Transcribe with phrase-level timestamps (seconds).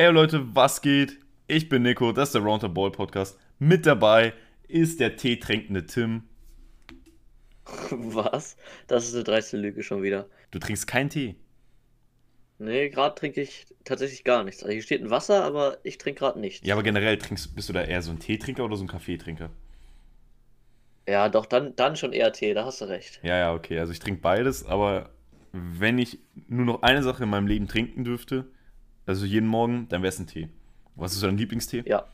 [0.00, 1.18] Hey Leute, was geht?
[1.48, 3.36] Ich bin Nico, das ist der Round the Ball Podcast.
[3.58, 4.32] Mit dabei
[4.68, 6.22] ist der teetrinkende Tim.
[7.90, 8.56] Was?
[8.86, 10.28] Das ist eine dreiste Lüge schon wieder.
[10.52, 11.34] Du trinkst keinen Tee.
[12.60, 14.62] Nee, gerade trinke ich tatsächlich gar nichts.
[14.62, 16.64] Also hier steht ein Wasser, aber ich trinke gerade nichts.
[16.64, 19.50] Ja, aber generell trinkst, bist du da eher so ein Teetrinker oder so ein Kaffeetrinker?
[21.08, 23.18] Ja, doch, dann, dann schon eher Tee, da hast du recht.
[23.24, 23.80] Ja, ja, okay.
[23.80, 25.10] Also ich trinke beides, aber
[25.50, 28.46] wenn ich nur noch eine Sache in meinem Leben trinken dürfte,
[29.08, 30.48] also jeden Morgen, dann wäre es ein Tee.
[30.96, 31.82] Was ist dein Lieblingstee?
[31.86, 32.04] Ja.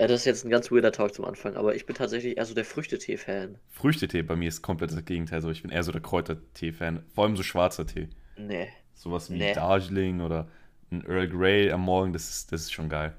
[0.00, 2.44] Ja, das ist jetzt ein ganz weirder Talk zum Anfang, aber ich bin tatsächlich eher
[2.44, 3.58] so der Früchtetee-Fan.
[3.70, 5.36] Früchtetee bei mir ist komplett das Gegenteil.
[5.36, 7.04] Also ich bin eher so der Kräutertee-Fan.
[7.14, 8.08] Vor allem so schwarzer Tee.
[8.36, 8.68] Nee.
[8.94, 9.54] Sowas wie Nee.
[9.54, 10.48] Darjeeling oder
[10.90, 13.16] ein Earl Grey am Morgen, das ist, das ist schon geil.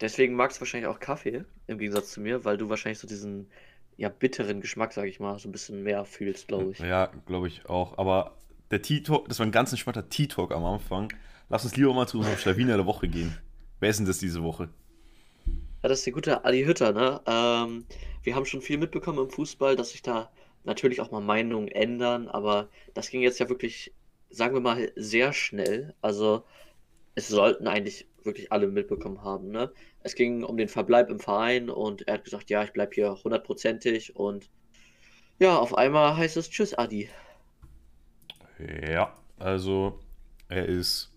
[0.00, 3.50] Deswegen magst du wahrscheinlich auch Kaffee, im Gegensatz zu mir, weil du wahrscheinlich so diesen,
[3.96, 6.78] ja, bitteren Geschmack, sag ich mal, so ein bisschen mehr fühlst, glaube ich.
[6.78, 7.98] Ja, glaube ich auch.
[7.98, 8.36] Aber
[8.70, 11.12] der Tea Talk, das war ein ganz entspannter Tea Talk am Anfang.
[11.48, 13.36] Lass uns lieber mal zu unserem Schlawiner der Woche gehen.
[13.80, 14.68] Wer ist denn das diese Woche?
[15.82, 17.20] Ja, das ist der gute Adi Hütter, ne?
[17.26, 17.86] Ähm,
[18.22, 20.30] wir haben schon viel mitbekommen im Fußball, dass sich da
[20.64, 23.94] natürlich auch mal Meinungen ändern, aber das ging jetzt ja wirklich,
[24.28, 25.94] sagen wir mal, sehr schnell.
[26.02, 26.44] Also
[27.14, 29.72] es sollten eigentlich wirklich alle mitbekommen haben, ne?
[30.02, 33.16] Es ging um den Verbleib im Verein und er hat gesagt, ja, ich bleib hier
[33.24, 34.50] hundertprozentig und
[35.38, 37.08] ja, auf einmal heißt es Tschüss, Adi.
[38.58, 40.00] Ja, also
[40.48, 41.12] er ist.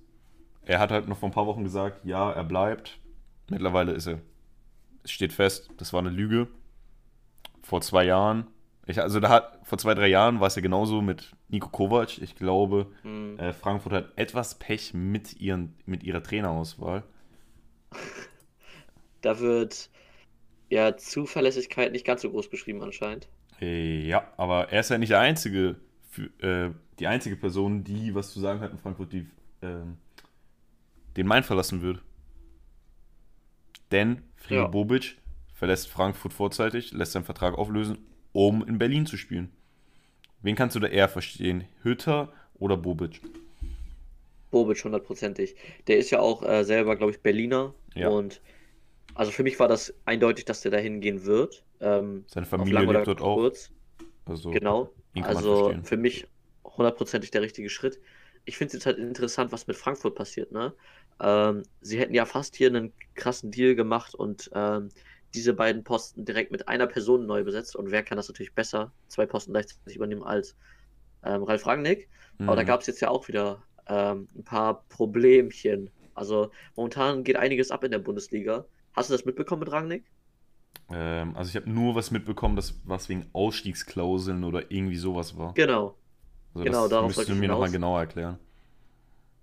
[0.64, 3.00] Er hat halt noch vor ein paar Wochen gesagt, ja, er bleibt.
[3.50, 4.20] Mittlerweile ist er.
[5.04, 6.48] Es steht fest, das war eine Lüge.
[7.64, 8.48] Vor zwei Jahren.
[8.86, 12.18] Ich, also da hat, vor zwei, drei Jahren war es ja genauso mit Nico Kovac.
[12.20, 13.40] Ich glaube, Hm.
[13.40, 17.04] äh, Frankfurt hat etwas Pech mit, ihren, mit ihrer Trainerauswahl.
[19.22, 19.90] Da wird
[20.70, 23.28] ja Zuverlässigkeit nicht ganz so groß geschrieben anscheinend.
[23.60, 25.76] Ja, aber er ist ja nicht der einzige,
[26.12, 29.26] für, äh, die einzige Person, die was zu sagen hat in Frankfurt, die
[29.62, 29.98] ähm,
[31.18, 32.02] den Main verlassen würde.
[33.92, 34.68] Denn Friedel Ja.
[34.68, 35.18] Bobic
[35.54, 37.98] verlässt Frankfurt vorzeitig, lässt seinen Vertrag auflösen,
[38.34, 39.52] um in Berlin zu spielen.
[40.42, 41.66] Wen kannst du da eher verstehen?
[41.84, 43.22] Hütter oder Bobic?
[44.50, 45.56] Bobic hundertprozentig.
[45.88, 47.74] Der ist ja auch äh, selber, glaube ich, Berliner.
[47.96, 48.10] Ja.
[48.10, 48.42] Und
[49.14, 51.64] also für mich war das eindeutig, dass der da hingehen wird.
[51.80, 53.52] Ähm, Seine Familie lebt dort auch.
[54.26, 54.96] Also, Genau.
[55.20, 56.28] Also für mich
[56.66, 58.00] hundertprozentig der richtige Schritt.
[58.46, 60.76] Ich finde es jetzt halt interessant, was mit Frankfurt passiert, ne?
[61.22, 64.90] Ähm, sie hätten ja fast hier einen krassen Deal gemacht und ähm,
[65.36, 67.76] diese beiden Posten direkt mit einer Person neu besetzt.
[67.76, 70.58] Und wer kann das natürlich besser, zwei Posten gleichzeitig übernehmen als
[71.24, 72.10] ähm, Ralf Rangnick?
[72.46, 72.66] Aber da Mhm.
[72.66, 75.92] gab es jetzt ja auch wieder ähm, ein paar Problemchen.
[76.14, 78.68] Also momentan geht einiges ab in der Bundesliga.
[78.94, 80.12] Hast du das mitbekommen mit Rangnick?
[80.92, 85.56] Ähm, also ich habe nur was mitbekommen, dass was wegen Ausstiegsklauseln oder irgendwie sowas war.
[85.56, 85.98] Genau.
[86.54, 88.40] Also genau, das darauf müsstest du mir nochmal genauer erklären.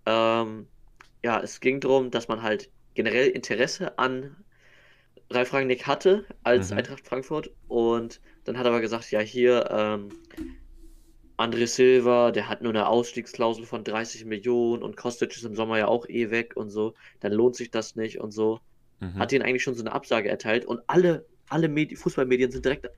[0.06, 0.68] Ähm,
[1.24, 4.44] ja, es ging darum, dass man halt generell Interesse an
[5.30, 6.72] Ralf Rangnick hatte als Mhm.
[6.72, 10.10] Eintracht Frankfurt und dann hat er aber gesagt, ja hier, ähm,
[11.38, 15.78] André Silva, der hat nur eine Ausstiegsklausel von 30 Millionen und Kostic ist im Sommer
[15.78, 18.60] ja auch eh weg und so, dann lohnt sich das nicht und so.
[19.00, 19.18] Mhm.
[19.18, 22.88] Hat ihnen eigentlich schon so eine Absage erteilt und alle, alle Medi Fußballmedien sind direkt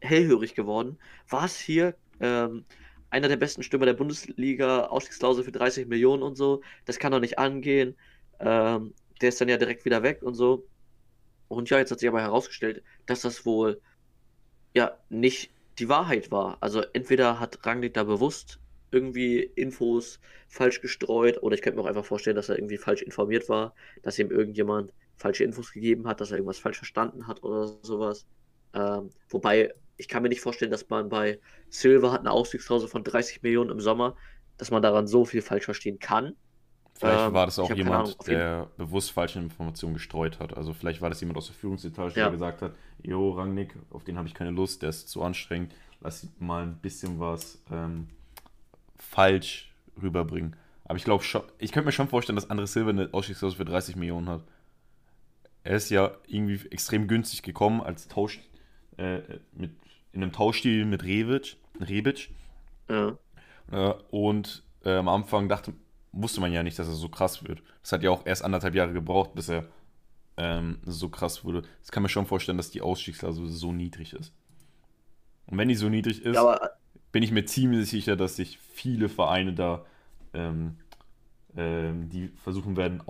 [0.00, 0.98] hellhörig geworden.
[1.28, 2.64] Was hier, ähm,
[3.10, 7.20] einer der besten Stürmer der Bundesliga, Ausstiegsklausel für 30 Millionen und so, das kann doch
[7.20, 7.96] nicht angehen.
[8.40, 10.66] Ähm, der ist dann ja direkt wieder weg und so.
[11.48, 13.80] Und ja, jetzt hat sich aber herausgestellt, dass das wohl
[14.74, 16.56] ja nicht die Wahrheit war.
[16.60, 18.58] Also entweder hat Rangnick da bewusst
[18.92, 23.02] irgendwie Infos falsch gestreut oder ich könnte mir auch einfach vorstellen, dass er irgendwie falsch
[23.02, 27.42] informiert war, dass ihm irgendjemand falsche Infos gegeben hat, dass er irgendwas falsch verstanden hat
[27.42, 28.26] oder sowas.
[28.74, 33.04] Ähm, wobei, ich kann mir nicht vorstellen, dass man bei Silva hat eine Ausstiegsklausel von
[33.04, 34.16] 30 Millionen im Sommer,
[34.56, 36.36] dass man daran so viel falsch verstehen kann.
[36.94, 40.56] Vielleicht Ähm, war das auch jemand, Ahnung, der bewusst falsche Informationen gestreut hat.
[40.56, 42.24] Also vielleicht war das jemand aus der Führungsetage, Ja.
[42.24, 45.74] der gesagt hat, Jo, Rangnick, auf den habe ich keine Lust, der ist zu anstrengend,
[46.00, 48.08] lass mal ein bisschen was ähm,
[49.02, 50.56] falsch rüberbringen.
[50.84, 53.64] Aber ich glaube schon, ich könnte mir schon vorstellen, dass André Silva eine Ausstiegsklausel für
[53.64, 54.44] 30 Millionen hat.
[55.64, 58.40] Er ist ja irgendwie extrem günstig gekommen als Tausch
[58.96, 59.20] äh,
[59.52, 59.72] mit
[60.12, 62.30] in einem Tauschdeal mit Rebic, Rebic.
[62.88, 63.16] Ja.
[63.70, 65.72] Äh, und äh, am Anfang dachte,
[66.12, 67.62] wusste man ja nicht, dass er so krass wird.
[67.80, 69.66] Das hat ja auch erst anderthalb Jahre gebraucht, bis er
[70.36, 71.62] ähm, so krass wurde.
[71.80, 74.34] Das kann mir schon vorstellen, dass die Ausstiegsklausel so niedrig ist.
[75.46, 76.72] Und wenn die so niedrig ist, Ja, aber
[77.12, 79.84] bin ich mir ziemlich sicher, dass sich viele Vereine da,
[80.32, 80.78] ähm,
[81.56, 83.02] ähm, die versuchen werden,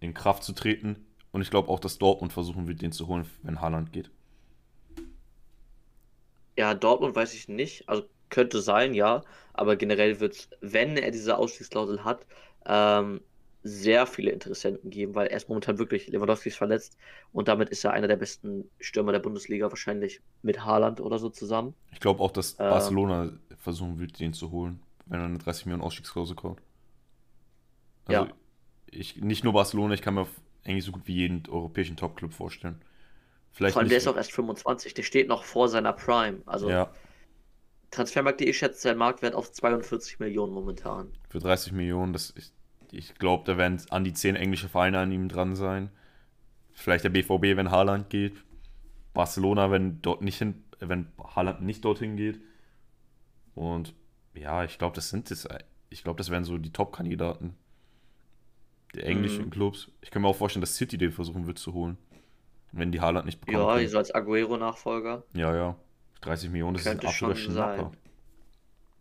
[0.00, 1.06] in Kraft zu treten.
[1.30, 4.10] Und ich glaube auch, dass Dortmund versuchen wird, den zu holen, wenn Haaland geht.
[6.56, 7.88] Ja, Dortmund weiß ich nicht.
[7.88, 9.22] Also könnte sein, ja.
[9.52, 12.26] Aber generell wird es, wenn er diese Ausstiegsklausel hat,
[12.66, 13.20] ähm,
[13.62, 16.96] sehr viele Interessenten geben, weil er ist momentan wirklich, Lewandowski ist verletzt
[17.32, 21.28] und damit ist er einer der besten Stürmer der Bundesliga, wahrscheinlich mit Haaland oder so
[21.28, 21.74] zusammen.
[21.92, 25.66] Ich glaube auch, dass ähm, Barcelona versuchen wird, den zu holen, wenn er eine 30
[25.66, 26.60] Millionen Ausstiegsklausel kommt.
[28.06, 28.32] Also ja.
[28.90, 30.26] ich, nicht nur Barcelona, ich kann mir
[30.64, 32.80] eigentlich so gut wie jeden europäischen Top-Club vorstellen.
[33.52, 36.38] Vielleicht Vor allem, der ist auch erst 25, der steht noch vor seiner Prime.
[36.46, 36.92] Also ja.
[37.90, 41.12] Transfermarkt.de schätzt seinen Marktwert auf 42 Millionen momentan.
[41.28, 42.54] Für 30 Millionen, das ist,
[42.92, 45.90] ich glaube, da werden an die 10 englische Vereine an ihm dran sein.
[46.72, 48.34] Vielleicht der BVB, wenn Haaland geht.
[49.12, 52.40] Barcelona, wenn dort nicht hin, wenn Haaland nicht dorthin geht.
[53.54, 53.94] Und
[54.34, 55.48] ja, ich glaube, das sind das.
[55.90, 57.56] Ich glaube, das wären so die Top-Kandidaten
[58.94, 59.50] der englischen mhm.
[59.50, 59.90] Clubs.
[60.00, 61.98] Ich kann mir auch vorstellen, dass City den versuchen wird zu holen.
[62.72, 63.66] Wenn die Haaland nicht bekommen.
[63.66, 63.88] Ja, können.
[63.88, 65.24] so als Aguero-Nachfolger.
[65.34, 65.76] Ja, ja.
[66.20, 67.92] 30 Millionen, das Könnte ist ein absoluter Schnapper.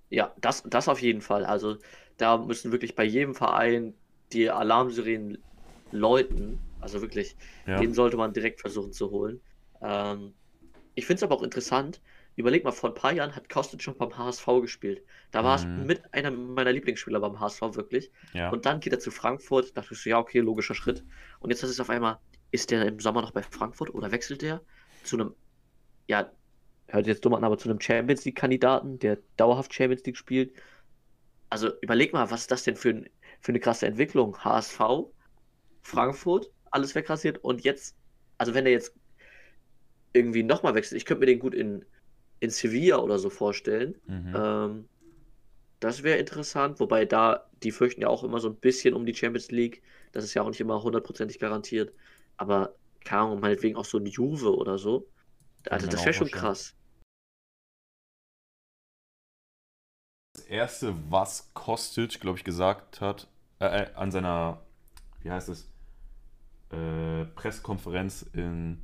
[0.09, 1.45] Ja, das, das auf jeden Fall.
[1.45, 1.77] Also
[2.17, 3.93] da müssen wirklich bei jedem Verein
[4.33, 5.37] die Alarmsirenen
[5.91, 6.59] läuten.
[6.81, 7.35] Also wirklich,
[7.67, 7.79] ja.
[7.79, 9.41] den sollte man direkt versuchen zu holen.
[9.81, 10.33] Ähm,
[10.95, 12.01] ich finde es aber auch interessant.
[12.35, 15.03] Überleg mal, vor ein paar Jahren hat Kostic schon beim HSV gespielt.
[15.31, 15.85] Da war es mhm.
[15.85, 18.11] mit einer meiner Lieblingsspieler beim HSV wirklich.
[18.33, 18.49] Ja.
[18.49, 19.75] Und dann geht er zu Frankfurt.
[19.75, 21.03] Da dachte ich so, ja, okay, logischer Schritt.
[21.39, 22.17] Und jetzt ist es auf einmal,
[22.51, 24.61] ist der im Sommer noch bei Frankfurt oder wechselt der
[25.03, 25.33] zu einem,
[26.07, 26.31] ja,
[26.89, 30.53] hört jetzt dumm an, aber zu einem Champions League-Kandidaten, der dauerhaft Champions League spielt.
[31.49, 33.09] Also überleg mal, was ist das denn für, ein,
[33.41, 34.37] für eine krasse Entwicklung?
[34.43, 34.79] HSV,
[35.81, 37.95] Frankfurt, alles wegrasiert und jetzt,
[38.37, 38.93] also wenn der jetzt
[40.13, 41.85] irgendwie nochmal wechselt, ich könnte mir den gut in,
[42.39, 43.95] in Sevilla oder so vorstellen.
[44.07, 44.33] Mhm.
[44.35, 44.89] Ähm,
[45.79, 49.15] das wäre interessant, wobei da, die fürchten ja auch immer so ein bisschen um die
[49.15, 49.81] Champions League.
[50.11, 51.93] Das ist ja auch nicht immer hundertprozentig garantiert.
[52.37, 52.75] Aber
[53.05, 55.07] keine Ahnung, meinetwegen auch so ein Juve oder so.
[55.69, 56.75] Also das wäre schon krass.
[60.49, 63.27] Erste, was Kostic, glaube ich, gesagt hat,
[63.59, 64.61] äh, äh, an seiner,
[65.21, 65.69] wie heißt es,
[66.71, 68.81] äh, Pressekonferenz in,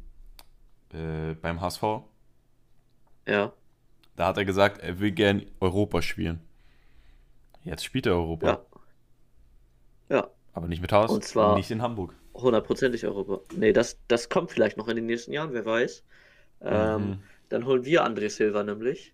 [0.94, 1.84] äh, beim HSV.
[3.28, 3.54] Ja.
[4.16, 6.40] Da hat er gesagt, er will gern Europa spielen.
[7.64, 8.48] Jetzt spielt er Europa.
[8.48, 10.18] Ja.
[10.18, 10.30] Ja.
[10.54, 12.14] Aber nicht mit Haus und zwar nicht in Hamburg.
[12.34, 13.42] Hundertprozentig Europa.
[13.56, 16.04] Nee, das, das kommt vielleicht noch in den nächsten Jahren, wer weiß.
[16.62, 17.24] Ähm, mhm.
[17.50, 19.14] Dann holen wir André Silva nämlich.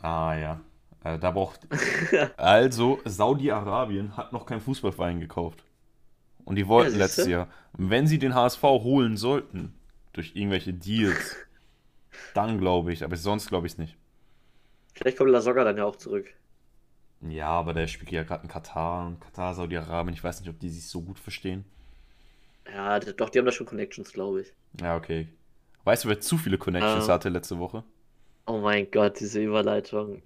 [0.00, 0.60] Ah ja.
[1.04, 1.60] Äh, da braucht.
[2.36, 5.64] also, Saudi-Arabien hat noch keinen Fußballverein gekauft.
[6.44, 7.48] Und die wollten ja, letztes Jahr.
[7.72, 9.74] Wenn sie den HSV holen sollten,
[10.12, 11.36] durch irgendwelche Deals,
[12.34, 13.96] dann glaube ich, aber sonst glaube ich es nicht.
[14.94, 16.26] Vielleicht kommt La Soga dann ja auch zurück.
[17.28, 20.14] Ja, aber der spielt ja gerade in Katar und Katar, Saudi-Arabien.
[20.14, 21.64] Ich weiß nicht, ob die sich so gut verstehen.
[22.72, 24.52] Ja, doch, die haben da schon Connections, glaube ich.
[24.80, 25.28] Ja, okay.
[25.84, 27.84] Weißt du, wer zu viele Connections uh, hatte letzte Woche?
[28.46, 30.22] Oh mein Gott, diese Überleitung.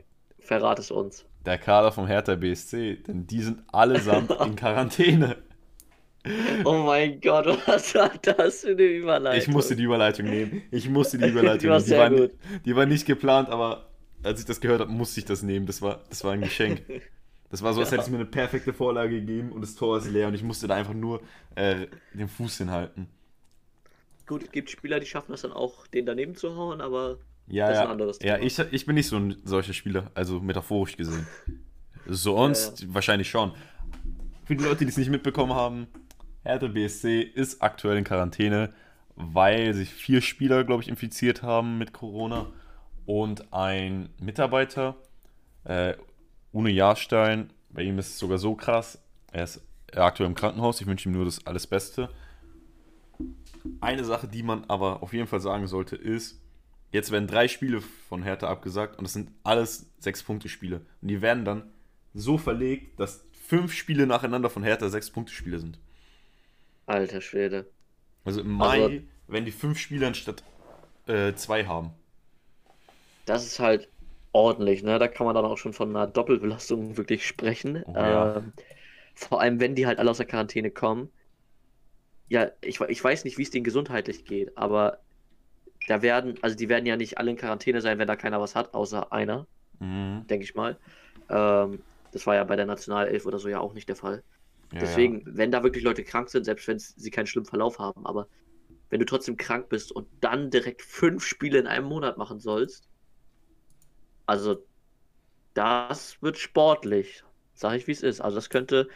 [0.46, 1.24] Verrat es uns.
[1.44, 5.36] Der Kader vom Hertha BSC, denn die sind allesamt in Quarantäne.
[6.64, 9.40] Oh mein Gott, was war das für eine Überleitung?
[9.40, 10.62] Ich musste die Überleitung nehmen.
[10.70, 12.16] Ich musste die Überleitung die war nehmen.
[12.16, 12.30] Die war, gut.
[12.64, 13.90] die war nicht geplant, aber
[14.22, 15.66] als ich das gehört habe, musste ich das nehmen.
[15.66, 16.82] Das war, das war ein Geschenk.
[17.48, 17.98] Das war so, als ja.
[17.98, 20.66] hätte es mir eine perfekte Vorlage gegeben und das Tor ist leer und ich musste
[20.66, 21.22] da einfach nur
[21.54, 23.06] äh, den Fuß hinhalten.
[24.26, 27.68] Gut, es gibt Spieler, die schaffen das dann auch, den daneben zu hauen, aber ja,
[27.68, 28.38] das ist ein anderes Thema.
[28.38, 31.26] Ja, ich, ich bin nicht so ein solcher Spieler, also metaphorisch gesehen.
[32.06, 32.94] Sonst ja, ja.
[32.94, 33.52] wahrscheinlich schon.
[34.44, 35.86] Für die Leute, die es nicht mitbekommen haben,
[36.42, 38.72] Hertha BSC ist aktuell in Quarantäne,
[39.16, 42.46] weil sich vier Spieler, glaube ich, infiziert haben mit Corona
[43.06, 44.96] und ein Mitarbeiter,
[45.64, 45.94] äh,
[46.52, 49.60] Uno Jahrstein, bei ihm ist es sogar so krass, er ist
[49.94, 52.08] aktuell im Krankenhaus, ich wünsche ihm nur das alles Beste.
[53.80, 56.40] Eine Sache, die man aber auf jeden Fall sagen sollte, ist,
[56.92, 60.82] jetzt werden drei Spiele von Hertha abgesagt und das sind alles Sechs-Punkte-Spiele.
[61.02, 61.70] Und die werden dann
[62.14, 65.78] so verlegt, dass fünf Spiele nacheinander von Hertha Sechs-Punkte-Spiele sind.
[66.86, 67.66] Alter Schwede.
[68.24, 70.42] Also im Mai also, werden die fünf Spiele anstatt
[71.06, 71.90] äh, zwei haben.
[73.24, 73.88] Das ist halt
[74.32, 74.98] ordentlich, ne?
[74.98, 77.82] Da kann man dann auch schon von einer Doppelbelastung wirklich sprechen.
[77.86, 78.36] Oh, ja.
[78.36, 78.52] ähm,
[79.14, 81.10] vor allem, wenn die halt alle aus der Quarantäne kommen.
[82.28, 85.00] Ja, ich, ich weiß nicht, wie es denen gesundheitlich geht, aber
[85.86, 88.54] da werden, also die werden ja nicht alle in Quarantäne sein, wenn da keiner was
[88.54, 89.46] hat, außer einer,
[89.78, 90.26] mhm.
[90.28, 90.76] denke ich mal.
[91.28, 91.80] Ähm,
[92.12, 94.22] das war ja bei der Nationalelf oder so ja auch nicht der Fall.
[94.72, 95.26] Ja, Deswegen, ja.
[95.26, 98.26] wenn da wirklich Leute krank sind, selbst wenn sie keinen schlimmen Verlauf haben, aber
[98.90, 102.88] wenn du trotzdem krank bist und dann direkt fünf Spiele in einem Monat machen sollst,
[104.26, 104.66] also
[105.54, 107.24] das wird sportlich,
[107.54, 108.20] sage ich wie es ist.
[108.20, 108.88] Also das könnte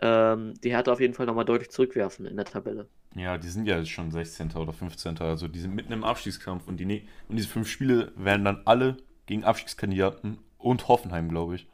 [0.00, 2.88] ähm, die Hertha auf jeden Fall nochmal deutlich zurückwerfen in der Tabelle.
[3.16, 4.52] Ja, die sind ja jetzt schon 16.
[4.52, 5.18] oder 15.
[5.20, 8.98] Also die sind mitten im Abstiegskampf und, die, und diese fünf Spiele werden dann alle
[9.24, 11.66] gegen Abstiegskandidaten und Hoffenheim, glaube ich.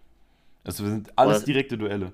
[0.65, 2.13] Also wir sind alles direkte Duelle.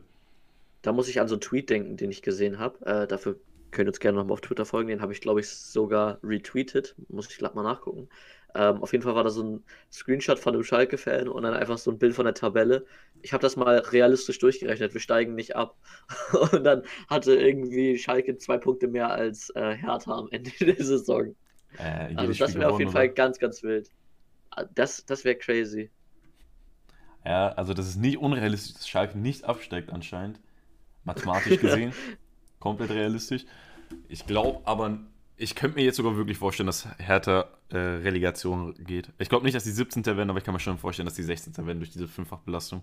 [0.81, 2.87] Da muss ich an so einen Tweet denken, den ich gesehen habe.
[2.87, 3.39] Äh, dafür
[3.71, 4.89] könnt uns gerne nochmal auf Twitter folgen.
[4.89, 6.95] Den habe ich, glaube ich, sogar retweetet.
[7.09, 8.09] Muss ich glatt mal nachgucken.
[8.55, 11.79] Ähm, auf jeden Fall war da so ein Screenshot von einem Schalke-Fan und dann einfach
[11.79, 12.87] so ein Bild von der Tabelle.
[13.23, 14.95] Ich habe das mal realistisch durchgerechnet.
[14.95, 15.77] Wir steigen nicht ab.
[16.53, 21.35] Und dann hatte irgendwie Schalke zwei Punkte mehr als äh, Hertha am Ende der Saison.
[21.77, 23.91] Äh, Also das wäre auf jeden Fall ganz, ganz wild.
[24.51, 25.91] Ah, Das, das wäre crazy.
[27.25, 30.41] Ja, also das ist nicht unrealistisch, dass Schalke nicht absteigt anscheinend.
[31.05, 31.95] Mathematisch gesehen.
[32.59, 33.45] Komplett realistisch.
[34.09, 34.99] Ich glaube aber,
[35.37, 39.11] ich könnte mir jetzt sogar wirklich vorstellen, dass Hertha äh, Relegation geht.
[39.19, 40.05] Ich glaube nicht, dass die 17.
[40.05, 41.57] werden, aber ich kann mir schon vorstellen, dass die 16.
[41.67, 42.83] werden durch diese Fünffachbelastung.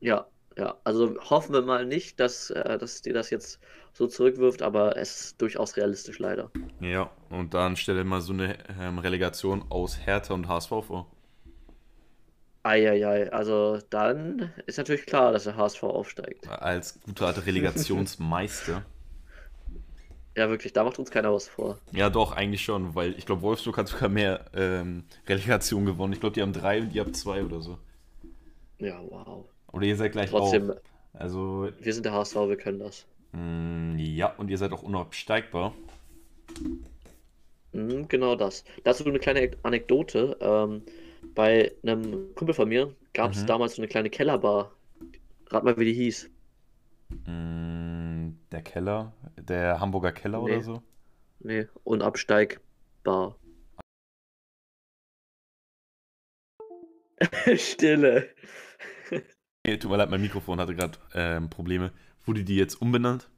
[0.00, 0.76] Ja, ja.
[0.84, 3.60] Also hoffen wir mal nicht, dass, äh, dass dir das jetzt
[3.92, 6.50] so zurückwirft, aber es ist durchaus realistisch leider.
[6.80, 11.10] Ja, und dann stell dir mal so eine ähm, Relegation aus Hertha und HSV vor.
[12.64, 16.48] Eieiei, also dann ist natürlich klar, dass der HSV aufsteigt.
[16.48, 18.84] Als guter Art Relegationsmeister.
[20.36, 21.78] Ja, wirklich, da macht uns keiner was vor.
[21.92, 26.12] Ja, doch, eigentlich schon, weil ich glaube, Wolfsburg hat sogar mehr ähm, Relegation gewonnen.
[26.12, 27.78] Ich glaube, die haben drei und die haben zwei oder so.
[28.78, 29.46] Ja, wow.
[29.72, 30.76] Oder ihr seid gleich Trotzdem, auf.
[31.12, 33.06] Also, wir sind der HSV, wir können das.
[33.32, 35.74] mh, ja, und ihr seid auch unabsteigbar.
[37.72, 38.64] Mhm, genau das.
[38.84, 40.36] Dazu eine kleine Anekdote.
[40.40, 40.82] Ähm,
[41.34, 43.46] bei einem Kumpel von mir gab es Mhm.
[43.46, 44.72] damals so eine kleine Kellerbar.
[45.48, 46.30] Rat mal, wie die hieß.
[47.26, 50.42] Mh, der Keller, der Hamburger Keller Nee.
[50.42, 50.82] oder so.
[51.40, 53.38] Nee, unabsteigbar.
[57.56, 58.28] Stille.
[59.66, 61.92] Nee, tut mir leid, mein Mikrofon hatte gerade ähm, Probleme.
[62.24, 63.28] Wurde die jetzt umbenannt?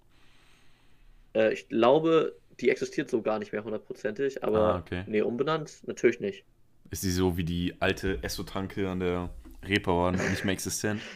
[1.34, 5.04] Äh, ich glaube, die existiert so gar nicht mehr hundertprozentig, aber Ah, okay.
[5.06, 6.44] nee, umbenannt natürlich nicht.
[6.90, 9.30] Ist die so wie die alte Esso-Tanke an der
[9.66, 11.00] Reeperbahn nicht mehr existent?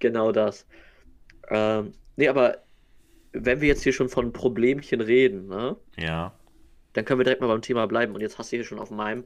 [0.00, 0.66] Genau das.
[1.48, 2.58] Ähm, nee, aber
[3.32, 6.34] wenn wir jetzt hier schon von Problemchen reden, ne, Ja.
[6.92, 8.14] dann können wir direkt mal beim Thema bleiben.
[8.14, 9.24] Und jetzt hast du hier schon auf meinem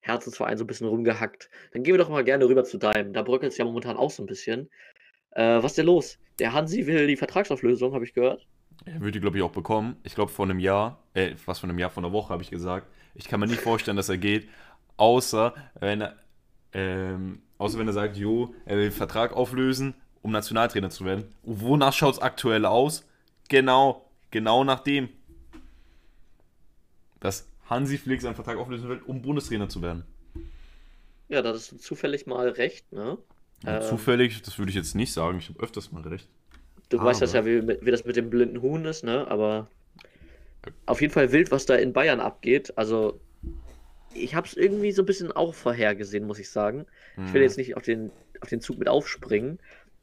[0.00, 1.48] Herzensverein so ein bisschen rumgehackt.
[1.72, 3.14] Dann gehen wir doch mal gerne rüber zu deinem.
[3.14, 4.68] Da bröckelt es ja momentan auch so ein bisschen.
[5.30, 6.18] Äh, was ist denn los?
[6.38, 8.46] Der Hansi will die Vertragsauflösung, habe ich gehört.
[8.84, 9.96] Er würde die, glaube ich, auch bekommen.
[10.02, 12.50] Ich glaube, vor einem Jahr, äh, was von einem Jahr, von einer Woche habe ich
[12.50, 12.88] gesagt.
[13.14, 14.48] Ich kann mir nicht vorstellen, dass er geht,
[15.00, 16.16] außer wenn er,
[16.72, 21.24] ähm, außer wenn er sagt, jo, er will den Vertrag auflösen, um Nationaltrainer zu werden.
[21.42, 23.04] Und wonach schaut es aktuell aus?
[23.48, 25.08] Genau, genau nach dem.
[27.20, 30.04] Dass Hansi Flick seinen Vertrag auflösen will, um Bundestrainer zu werden.
[31.28, 33.18] Ja, da hast du zufällig mal recht, ne?
[33.64, 33.82] Ja, Ähm.
[33.82, 35.38] Zufällig, das würde ich jetzt nicht sagen.
[35.38, 36.28] Ich habe öfters mal recht.
[36.88, 39.26] Du weißt das Aber- ja, wie, wie das mit dem blinden Huhn ist, ne?
[39.28, 39.68] Aber
[40.86, 42.76] auf jeden Fall wild, was da in Bayern abgeht.
[42.76, 43.20] Also,
[44.14, 46.86] ich habe es irgendwie so ein bisschen auch vorhergesehen, muss ich sagen.
[47.24, 47.42] Ich will Mhm.
[47.42, 49.58] jetzt nicht auf den, auf den Zug mit aufspringen,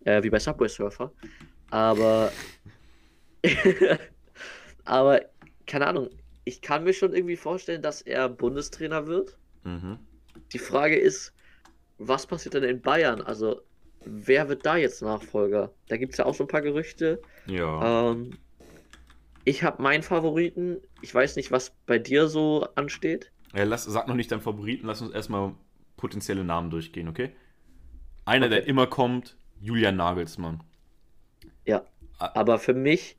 [0.05, 1.13] äh, wie bei Subway Surfer.
[1.69, 2.31] Aber,
[4.85, 5.21] aber,
[5.65, 6.09] keine Ahnung,
[6.43, 9.37] ich kann mir schon irgendwie vorstellen, dass er Bundestrainer wird.
[9.63, 9.99] Mhm.
[10.53, 11.33] Die Frage ist,
[11.97, 13.21] was passiert denn in Bayern?
[13.21, 13.61] Also,
[14.05, 15.73] wer wird da jetzt Nachfolger?
[15.87, 17.21] Da gibt es ja auch so ein paar Gerüchte.
[17.47, 18.11] Ja.
[18.11, 18.37] Ähm,
[19.43, 20.81] ich habe meinen Favoriten.
[21.01, 23.31] Ich weiß nicht, was bei dir so ansteht.
[23.53, 25.53] Ja, lass, sag noch nicht deinen Favoriten, lass uns erstmal
[25.95, 27.31] potenzielle Namen durchgehen, okay?
[28.25, 28.69] Einer, der Okay.
[28.69, 30.61] immer kommt, Julian Nagelsmann.
[31.65, 31.83] Ja.
[32.19, 32.31] Ah.
[32.35, 33.17] Aber für mich,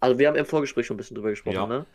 [0.00, 1.66] also wir haben im Vorgespräch schon ein bisschen drüber gesprochen, Ja.
[1.66, 1.86] ne?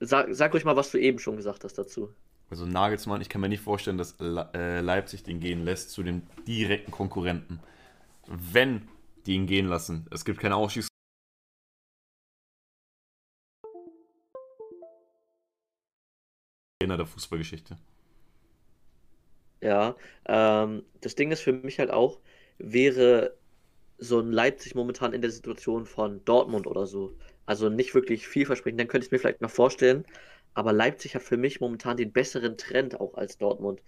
[0.00, 2.10] Sag, sag ruhig mal, was du eben schon gesagt hast dazu.
[2.50, 6.22] Also Nagelsmann, ich kann mir nicht vorstellen, dass äh, Leipzig den gehen lässt zu dem
[6.46, 7.60] direkten Konkurrenten.
[8.26, 8.88] Wenn
[9.26, 10.88] die ihn gehen lassen, es gibt keine Ausschieß.
[16.84, 17.78] Trainer der Fußballgeschichte.
[19.60, 19.96] Ja.
[20.26, 22.20] Ähm, das Ding ist für mich halt auch,
[22.58, 23.36] wäre
[23.98, 27.16] so ein Leipzig momentan in der Situation von Dortmund oder so.
[27.46, 30.06] Also nicht wirklich vielversprechend, dann könnte ich es mir vielleicht noch vorstellen.
[30.54, 33.82] Aber Leipzig hat für mich momentan den besseren Trend auch als Dortmund,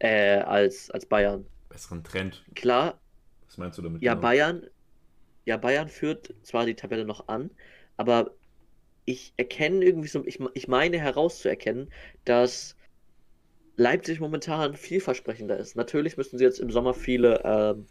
[0.00, 1.46] äh, als, als Bayern.
[1.68, 2.46] Besseren Trend.
[2.54, 3.00] Klar,
[3.46, 4.02] Was meinst du damit?
[4.02, 4.20] Ja, genau?
[4.20, 4.66] Bayern,
[5.46, 7.50] ja, Bayern führt zwar die Tabelle noch an,
[7.96, 8.36] aber
[9.04, 11.90] ich erkenne irgendwie so, ich, ich meine herauszuerkennen,
[12.24, 12.76] dass
[13.76, 15.76] Leipzig momentan vielversprechender ist.
[15.76, 17.86] Natürlich müssen sie jetzt im Sommer viele, ähm,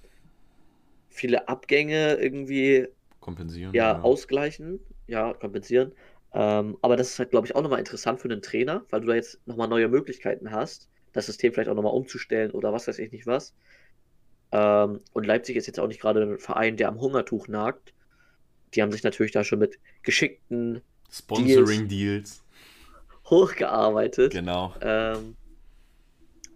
[1.10, 2.88] viele Abgänge irgendwie
[3.20, 3.74] Kompensieren.
[3.74, 5.92] ja, ausgleichen, ja, kompensieren.
[6.34, 9.08] Ähm, aber das ist halt, glaube ich, auch nochmal interessant für einen Trainer, weil du
[9.08, 13.00] da jetzt nochmal neue Möglichkeiten hast, das System vielleicht auch nochmal umzustellen oder was weiß
[13.00, 13.54] ich nicht was.
[14.52, 17.94] Ähm, und Leipzig ist jetzt auch nicht gerade ein Verein, der am Hungertuch nagt.
[18.74, 22.44] Die haben sich natürlich da schon mit geschickten Sponsoring Deals.
[23.30, 24.32] hochgearbeitet.
[24.32, 24.76] Genau.
[24.82, 25.38] Ähm,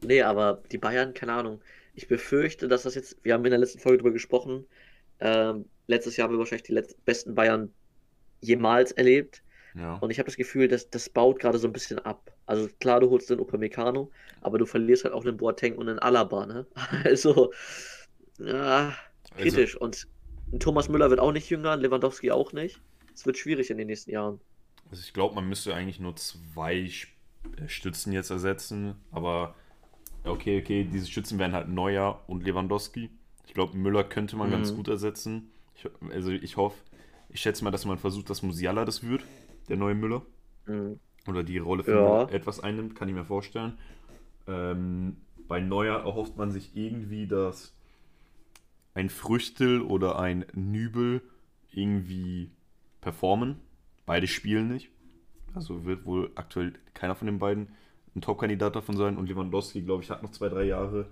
[0.02, 1.62] Nee, aber die Bayern, keine Ahnung.
[1.94, 4.68] Ich befürchte, dass das jetzt, wir haben in der letzten Folge drüber gesprochen,
[5.20, 7.74] ähm, letztes Jahr haben wir wahrscheinlich die besten Bayern
[8.42, 9.44] jemals erlebt.
[9.74, 9.96] Ja.
[9.98, 12.32] Und ich habe das Gefühl, dass das baut gerade so ein bisschen ab.
[12.46, 16.00] Also klar, du holst den Upamecano, aber du verlierst halt auch einen Boateng und einen
[16.00, 16.68] Alaba, ne?
[17.04, 17.52] Also,
[18.40, 18.96] ja,
[19.36, 19.76] Also, kritisch.
[19.76, 20.08] Und
[20.52, 22.82] ein Thomas Müller wird auch nicht jünger, Lewandowski auch nicht.
[23.16, 24.40] Es wird schwierig in den nächsten Jahren.
[24.92, 26.76] also ich glaube, man müsste eigentlich nur zwei
[27.58, 29.56] äh, Stützen jetzt ersetzen, aber
[30.26, 33.10] okay, okay, diese Stützen wären halt Neuer und Lewandowski.
[33.48, 34.76] Ich glaube, Müller könnte man ganz Mhm.
[34.76, 35.50] gut ersetzen.
[35.76, 36.78] Ich, also ich hoffe,
[37.30, 39.24] ich schätze mal, dass man versucht, dass Musiala das wird,
[39.70, 40.22] der neue Müller.
[40.66, 41.00] Mhm.
[41.28, 42.24] Oder die Rolle von Ja.
[42.30, 43.78] Etwas einnimmt, kann ich mir vorstellen.
[44.48, 45.18] Ähm,
[45.48, 47.74] bei Neuer erhofft man sich irgendwie, dass
[48.94, 51.22] ein Früchtel oder ein Nübel
[51.72, 52.52] irgendwie
[53.06, 53.58] performen.
[54.08, 54.90] Beide spielen nicht.
[55.54, 57.68] Also wird wohl aktuell keiner von den beiden
[58.16, 59.16] ein Top-Kandidat davon sein.
[59.16, 61.06] Und Lewandowski, glaube ich, hat noch zwei, drei Jahre.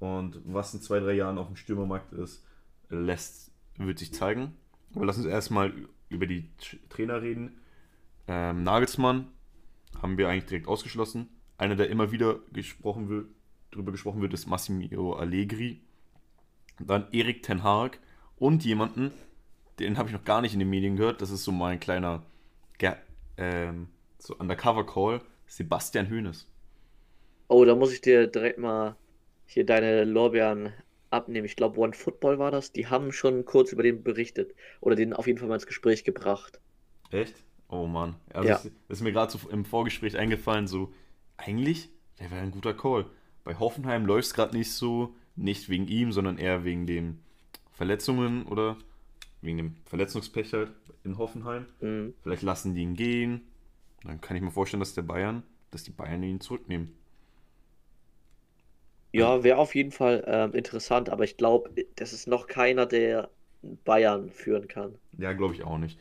[0.00, 2.42] Und was in zwei, drei Jahren auf dem Stürmermarkt ist,
[2.88, 4.54] lässt, wird sich zeigen.
[4.94, 5.74] Aber lass uns erstmal
[6.08, 6.48] über die
[6.88, 7.58] Trainer reden.
[8.28, 9.26] Ähm, Nagelsmann
[10.00, 11.28] haben wir eigentlich direkt ausgeschlossen.
[11.58, 13.26] Einer, der immer wieder gesprochen wird,
[13.72, 15.82] drüber gesprochen wird, ist Massimiliano Allegri.
[16.78, 17.98] Dann Erik Ten Hag
[18.36, 19.12] und jemanden,
[19.78, 21.20] den habe ich noch gar nicht in den Medien gehört.
[21.22, 22.22] Das ist so mein kleiner
[22.78, 22.92] Ge
[23.36, 25.20] ähm, so Undercover-Call.
[25.46, 26.46] Sebastian Hoeneß.
[27.48, 28.96] Oh, da muss ich dir direkt mal
[29.46, 30.72] hier deine Lorbeeren
[31.10, 31.46] abnehmen.
[31.46, 32.72] Ich glaube, One Football war das.
[32.72, 34.54] Die haben schon kurz über den berichtet.
[34.80, 36.60] Oder den auf jeden Fall mal ins Gespräch gebracht.
[37.10, 37.44] Echt?
[37.68, 38.16] Oh Mann.
[38.32, 38.54] Also Ja.
[38.54, 40.92] das, das ist mir gerade so im Vorgespräch eingefallen, so,
[41.36, 43.06] eigentlich, der wäre ein guter Call.
[43.44, 47.20] Bei Hoffenheim läuft es gerade nicht so, nicht wegen ihm, sondern eher wegen den
[47.72, 48.76] Verletzungen oder
[49.40, 50.72] wegen dem Verletzungspech halt
[51.04, 51.66] in Hoffenheim.
[51.80, 52.14] Mhm.
[52.22, 53.42] Vielleicht lassen die ihn gehen.
[54.02, 56.94] Dann kann ich mir vorstellen, dass der Bayern, dass die Bayern ihn zurücknehmen.
[59.12, 63.30] Ja, wäre auf jeden Fall ähm, interessant, aber ich glaube, das ist noch keiner, der
[63.84, 64.96] Bayern führen kann.
[65.16, 65.98] Ja, glaube ich auch nicht.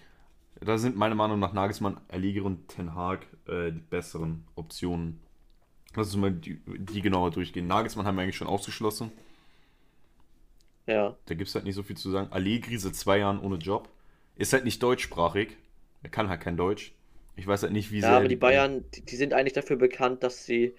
[0.60, 5.20] Da sind meiner Meinung nach Nagelsmann, Allegri und Ten Hag äh, die besseren Optionen.
[5.96, 7.68] Lass uns mal die, die genauer durchgehen.
[7.68, 9.12] Nagelsmann haben wir eigentlich schon ausgeschlossen.
[10.88, 12.32] Ja, Da gibt es halt nicht so viel zu sagen.
[12.32, 13.90] Allegri seit zwei Jahren ohne Job.
[14.36, 15.58] Ist halt nicht deutschsprachig.
[16.04, 16.94] Er kann halt kein Deutsch.
[17.36, 19.76] Ich weiß halt nicht, wie ja, sehr aber die Bayern, die, die sind eigentlich dafür
[19.78, 20.76] bekannt, dass sie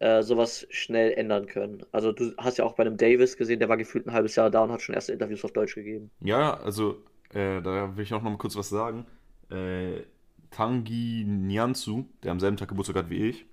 [0.00, 1.84] äh, sowas schnell ändern können.
[1.92, 4.50] Also du hast ja auch bei einem Davis gesehen, der war gefühlt ein halbes Jahr
[4.50, 6.10] da und hat schon erste Interviews auf Deutsch gegeben.
[6.20, 9.06] Ja, also äh, da will ich auch noch mal kurz was sagen.
[9.50, 10.02] Äh,
[10.50, 13.46] Tanguy Nianzu, der am selben Tag Geburtstag hat wie ich,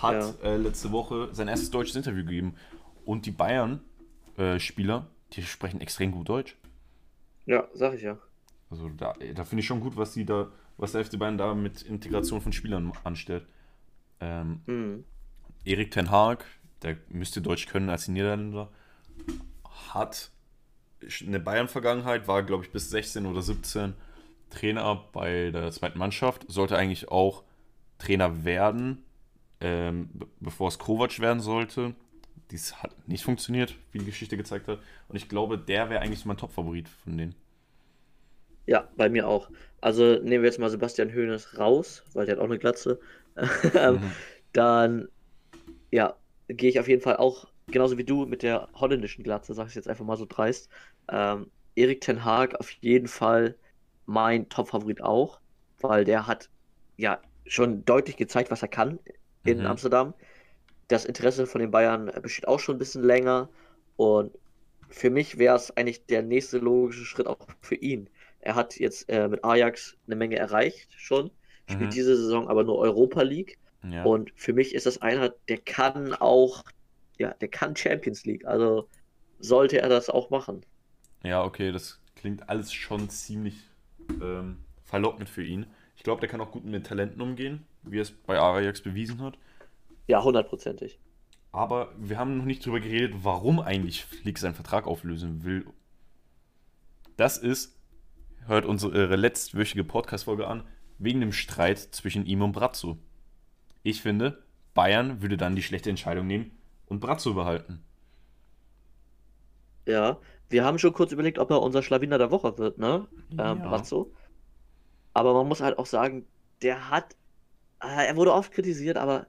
[0.00, 2.54] hat äh, letzte Woche sein erstes deutsches Interview gegeben.
[3.04, 3.30] Und die
[4.36, 6.56] Bayern-Spieler, die sprechen extrem gut Deutsch.
[7.46, 8.18] Ja, sag ich ja.
[8.70, 11.54] Also da, da finde ich schon gut, was die da, was der FC Bayern da
[11.54, 13.46] mit Integration von Spielern anstellt.
[14.20, 15.04] Ähm, Mhm.
[15.64, 16.44] Erik Ten Haag,
[16.82, 18.70] der müsste Deutsch können als Niederländer,
[19.90, 20.30] hat
[21.26, 23.94] eine Bayern-Vergangenheit, war glaube ich bis 16 oder 17
[24.50, 27.42] Trainer bei der zweiten Mannschaft, sollte eigentlich auch
[27.98, 29.04] Trainer werden,
[29.60, 31.94] ähm, be- bevor es Kovac werden sollte.
[32.52, 34.80] Dies hat nicht funktioniert, wie die Geschichte gezeigt hat.
[35.08, 37.34] Und ich glaube, der wäre eigentlich so mein Top-Favorit von denen.
[38.66, 39.50] Ja, bei mir auch.
[39.80, 43.00] Also nehmen wir jetzt mal Sebastian Hoeneß raus, weil der hat auch eine Glatze.
[43.74, 44.16] Ähm, Mhm.
[44.52, 45.08] Dann,
[45.92, 49.68] ja, gehe ich auf jeden Fall auch, genauso wie du, mit der holländischen Glatze, sag
[49.68, 50.70] ich jetzt einfach mal so dreist.
[51.10, 53.58] Ähm, Erik Ten Hag auf jeden Fall
[54.06, 55.40] mein Top-Favorit auch,
[55.80, 56.50] weil der hat
[56.96, 59.00] ja schon deutlich gezeigt, was er kann
[59.44, 59.66] in Mhm.
[59.66, 60.14] Amsterdam.
[60.92, 63.50] Das Interesse von den Bayern besteht auch schon ein bisschen länger
[63.96, 64.38] und
[64.88, 68.10] für mich wäre es eigentlich der nächste logische Schritt auch für ihn.
[68.40, 71.30] Er hat jetzt äh, mit Ajax eine Menge erreicht schon,
[71.66, 71.92] spielt Mhm.
[71.92, 73.58] diese Saison aber nur Europa League.
[73.82, 74.04] Ja.
[74.04, 76.64] Und für mich ist das einer, der kann auch,
[77.18, 78.44] ja, der kann Champions League.
[78.46, 78.88] Also
[79.38, 80.64] sollte er das auch machen.
[81.24, 83.70] Ja, okay, das klingt alles schon ziemlich
[84.20, 85.66] ähm, verlockend für ihn.
[85.96, 89.20] Ich glaube, der kann auch gut mit Talenten umgehen, wie er es bei Ajax bewiesen
[89.22, 89.38] hat.
[90.06, 91.00] Ja, hundertprozentig.
[91.50, 95.66] Aber wir haben noch nicht drüber geredet, warum eigentlich Flick seinen Vertrag auflösen will.
[97.16, 97.78] Das ist,
[98.46, 100.66] hört unsere letztwöchige Podcast-Folge an,
[100.98, 102.98] wegen dem Streit zwischen ihm und Brazzo.
[103.82, 106.52] Ich finde, Bayern würde dann die schlechte Entscheidung nehmen
[106.86, 107.84] und Brazzo behalten.
[109.86, 113.08] Ja, wir haben schon kurz überlegt, ob er unser Schlawiner der Woche wird, ne?
[113.38, 113.62] Ähm, Ja.
[113.62, 114.12] Brazzo.
[115.14, 116.26] Aber man muss halt auch sagen,
[116.62, 117.16] der hat,
[117.82, 119.28] äh, er wurde oft kritisiert, aber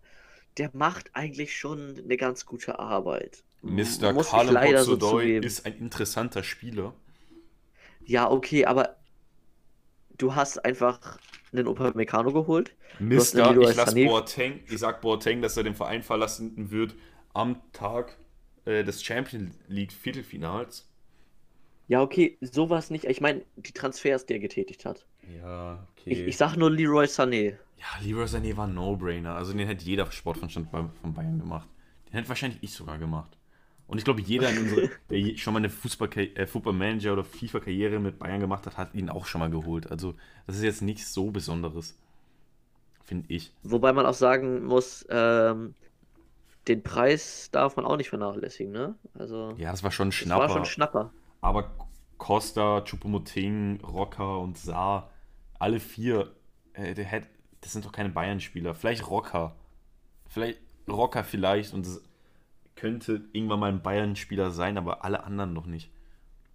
[0.57, 3.43] der macht eigentlich schon eine ganz gute Arbeit.
[3.61, 4.13] Mr.
[4.51, 6.93] Leider so ist ein interessanter Spieler.
[8.05, 8.97] Ja, okay, aber
[10.17, 11.17] du hast einfach
[11.51, 12.75] einen Upamecano geholt.
[12.93, 14.05] hast einen Mister, ich lasse.
[14.05, 16.95] Boateng, ich sag Boateng, dass er den Verein verlassen wird,
[17.33, 18.17] am Tag
[18.65, 20.89] äh, des Champions League Viertelfinals.
[21.87, 23.05] Ja, okay, sowas nicht.
[23.05, 25.05] Ich meine, die Transfers, die er getätigt hat.
[25.41, 26.09] Ja, okay.
[26.11, 27.57] Ich, ich sag nur Leroy Sané.
[27.77, 29.35] Ja, Leroy Sané war ein No-Brainer.
[29.35, 31.67] Also den hätte jeder Sportverstand von Bayern gemacht.
[32.07, 33.37] Den hätte wahrscheinlich ich sogar gemacht.
[33.87, 37.99] Und ich glaube, jeder in unserer, der schon mal eine Fußball äh, Fußballmanager oder FIFA-Karriere
[37.99, 39.91] mit Bayern gemacht hat, hat ihn auch schon mal geholt.
[39.91, 40.15] Also
[40.47, 41.97] das ist jetzt nichts so Besonderes.
[43.03, 43.51] Finde ich.
[43.63, 45.75] Wobei man auch sagen muss, ähm,
[46.69, 48.95] den Preis darf man auch nicht vernachlässigen, ne?
[49.13, 50.41] Also, Ja, das war schon ein das Schnapper.
[50.41, 51.11] war schon ein Schnapper.
[51.43, 51.71] Aber
[52.17, 55.11] Costa, Choupo-Moting, Rocker und Saar,
[55.59, 56.33] alle vier,
[56.73, 57.27] äh, hätt,
[57.61, 58.73] das sind doch keine Bayern-Spieler.
[58.73, 59.55] Vielleicht Rocker.
[60.29, 62.01] Vielleicht Rocker vielleicht und es
[62.75, 65.91] könnte irgendwann mal ein Bayern-Spieler sein, aber alle anderen noch nicht.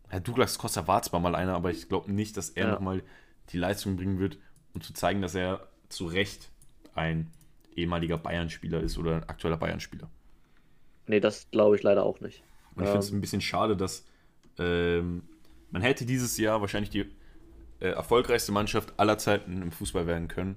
[0.08, 2.72] Herr Douglas Costa war zwar mal einer, aber ich glaube nicht, dass er Ja.
[2.72, 3.02] nochmal
[3.50, 4.38] die Leistung bringen wird,
[4.74, 6.50] um zu zeigen, dass er zu Recht
[6.94, 7.30] ein
[7.76, 10.08] ehemaliger Bayern-Spieler ist oder ein aktueller Bayern-Spieler.
[11.06, 12.42] Nee, das glaube ich leider auch nicht.
[12.74, 13.18] Und ich finde es Ähm.
[13.18, 14.06] ein bisschen schade, dass
[14.58, 15.22] ähm,
[15.70, 17.00] man hätte dieses Jahr wahrscheinlich die
[17.80, 20.56] äh, erfolgreichste Mannschaft aller Zeiten im Fußball werden können.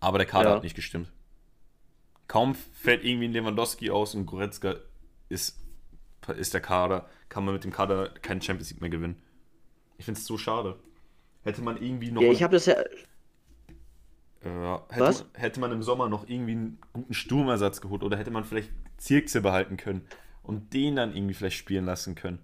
[0.00, 0.56] Aber der Kader Ja.
[0.56, 1.10] hat nicht gestimmt.
[2.28, 4.76] Kaum fällt irgendwie ein Lewandowski aus und Goretzka
[5.28, 5.58] ist,
[6.36, 9.16] ist der Kader, kann man mit dem Kader keinen Champions League mehr gewinnen.
[9.96, 10.78] Ich finde es so schade.
[11.42, 12.74] Hätte man irgendwie noch Ja, ich habe das ja.
[12.74, 12.84] äh,
[14.42, 15.20] hätte, Was?
[15.24, 18.70] Man, hätte man im Sommer noch irgendwie einen guten Sturmersatz geholt oder hätte man vielleicht
[18.98, 20.06] Zirkse behalten können
[20.42, 22.40] und den dann irgendwie vielleicht spielen lassen können.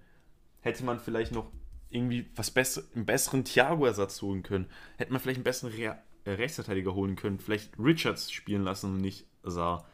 [0.64, 1.52] Hätte man vielleicht noch
[1.90, 4.66] irgendwie was besser, einen besseren Thiago-Ersatz holen können.
[4.96, 7.38] Hätte man vielleicht einen besseren Re äh, Rechtsverteidiger holen können.
[7.38, 9.86] Vielleicht Richards spielen lassen und nicht Saar.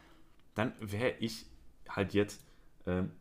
[0.55, 1.45] Dann wäre ich
[1.89, 2.45] halt jetzt,
[2.87, 3.11] ähm,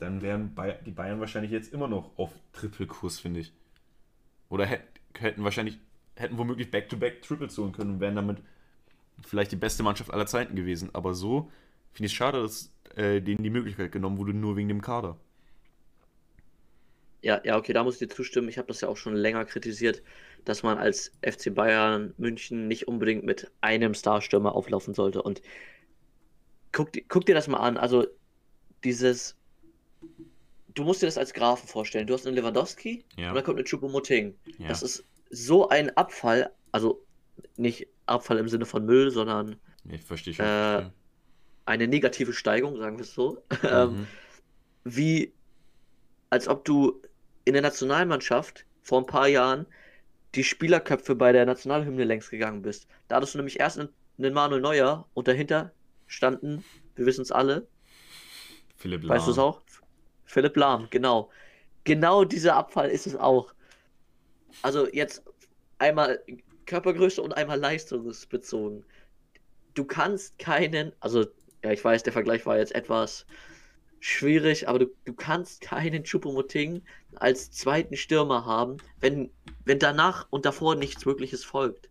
[0.00, 3.52] dann wären Bay die Bayern wahrscheinlich jetzt immer noch auf Triple-Kurs, finde ich.
[4.48, 4.82] Oder hätt,
[5.16, 5.78] hätten wahrscheinlich,
[6.16, 8.38] hätten womöglich Back-to-Back Triples holen können und wären damit
[9.24, 10.90] vielleicht die beste Mannschaft aller Zeiten gewesen.
[10.92, 11.52] Aber so
[11.92, 15.20] finde ich es schade, dass äh, denen die Möglichkeit genommen wurde, nur wegen dem Kader.
[17.26, 18.48] Ja, ja, okay, da muss ich dir zustimmen.
[18.48, 20.00] Ich habe das ja auch schon länger kritisiert,
[20.44, 25.20] dass man als FC Bayern München nicht unbedingt mit einem Starstürmer auflaufen sollte.
[25.22, 25.42] Und
[26.70, 27.76] guck, guck dir das mal an.
[27.78, 28.06] Also,
[28.84, 29.34] dieses.
[30.72, 32.06] Du musst dir das als Graphen vorstellen.
[32.06, 33.30] Du hast einen Lewandowski Ja.
[33.30, 34.36] und dann kommt eine Choupo-Moting.
[34.58, 34.68] Ja.
[34.68, 36.52] Das ist so ein Abfall.
[36.70, 37.02] Also,
[37.56, 40.46] nicht Abfall im Sinne von Müll, sondern Nee, verstehe ich schon.
[40.46, 40.90] Äh,
[41.64, 43.42] eine negative Steigung, sagen wir es so.
[43.64, 44.06] Ähm, Mhm.
[44.84, 45.32] wie
[46.30, 47.00] als ob du
[47.46, 49.66] in der Nationalmannschaft vor ein paar Jahren
[50.34, 52.86] die Spielerköpfe bei der Nationalhymne längs gegangen bist.
[53.08, 55.72] Da hattest du nämlich erst einen, einen Manuel Neuer und dahinter
[56.06, 56.62] standen,
[56.94, 57.66] wir wissen es alle,
[58.76, 59.46] Philipp weißt du es Lahm.
[59.46, 59.62] auch?
[60.24, 61.30] Philipp Lahm, genau.
[61.84, 63.54] Genau dieser Abfall ist es auch.
[64.62, 65.22] Also jetzt
[65.78, 66.22] einmal
[66.66, 68.84] Körpergröße und einmal leistungsbezogen.
[69.74, 71.26] Du kannst keinen, also
[71.62, 73.26] ja, ich weiß, der Vergleich war jetzt etwas
[74.06, 76.82] schwierig, aber du, du kannst keinen Choupo-Moting
[77.16, 79.30] als zweiten Stürmer haben, wenn,
[79.64, 81.90] wenn danach und davor nichts Wirkliches folgt.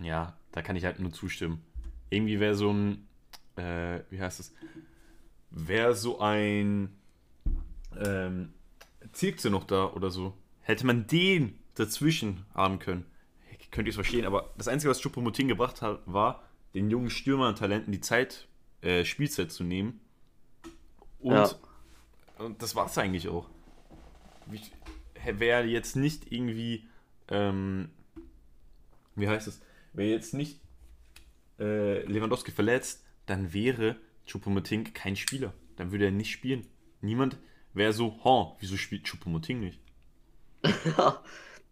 [0.00, 1.64] Ja, da kann ich halt nur zustimmen.
[2.10, 3.08] Irgendwie wäre so ein,
[3.56, 4.54] äh, wie heißt es?
[5.50, 6.94] Wäre so ein
[7.98, 8.52] ähm,
[9.12, 10.34] Zirkse noch da oder so.
[10.60, 13.06] Hätte man den dazwischen haben können,
[13.72, 14.24] könnte ich es verstehen.
[14.24, 16.44] Aber das Einzige, was Choupo-Moting gebracht hat, war,
[16.74, 18.46] den jungen Stürmer-Talenten die Zeit,
[18.82, 20.00] äh, Spielzeit zu nehmen.
[21.24, 21.50] Und, Ja.
[22.38, 23.48] und das war es eigentlich auch.
[25.24, 26.86] Wäre jetzt nicht irgendwie,
[27.28, 27.88] ähm,
[29.16, 29.62] wie heißt es,
[29.94, 30.60] wäre jetzt nicht
[31.58, 33.96] äh, Lewandowski verletzt, dann wäre
[34.28, 35.54] Choupo-Moting kein Spieler.
[35.76, 36.66] Dann würde er nicht spielen.
[37.00, 37.38] Niemand
[37.72, 39.80] wäre so, ha, wieso spielt Choupo-Moting nicht?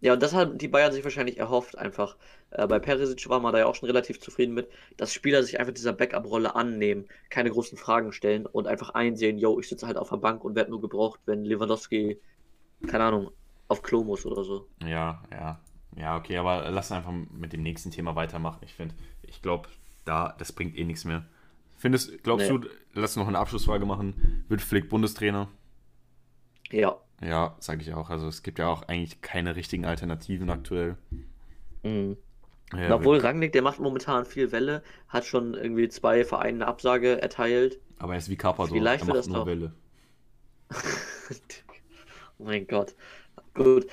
[0.03, 2.17] Ja, und das haben die Bayern sich wahrscheinlich erhofft, einfach.
[2.51, 5.61] Äh, bei Perisic war man da ja auch schon relativ zufrieden mit, dass Spieler sich
[5.61, 9.97] einfach dieser Backup-Rolle annehmen, keine großen Fragen stellen und einfach einsehen, yo, ich sitze halt
[9.97, 12.21] auf der Bank und werde nur gebraucht, wenn Lewandowski,
[12.87, 13.31] keine Ahnung,
[13.69, 14.69] auf Klo muss oder so.
[14.85, 15.61] Ja, ja.
[15.97, 18.61] Ja, okay, aber lass uns einfach mit dem nächsten Thema weitermachen.
[18.65, 19.69] Ich finde, ich glaube,
[20.05, 21.27] da, das bringt eh nichts mehr.
[21.79, 22.59] Findest, glaubst Nee.
[22.59, 25.49] du, lass noch eine Abschlussfrage machen, wird Flick Bundestrainer?
[26.71, 26.99] Ja.
[27.23, 28.11] Ja, sage ich auch.
[28.11, 30.97] Also es gibt ja auch eigentlich keine richtigen Alternativen aktuell.
[31.85, 32.17] Mhm.
[32.75, 37.21] Ja, Obwohl Rangnick, der macht momentan viel Welle, hat schon irgendwie zwei Vereinen eine Absage
[37.21, 37.81] erteilt.
[37.99, 39.47] aber er ist wie Carpador, Vielleicht er macht das nur doch.
[39.47, 39.73] Welle.
[42.39, 42.95] oh mein Gott.
[43.55, 43.87] Gut.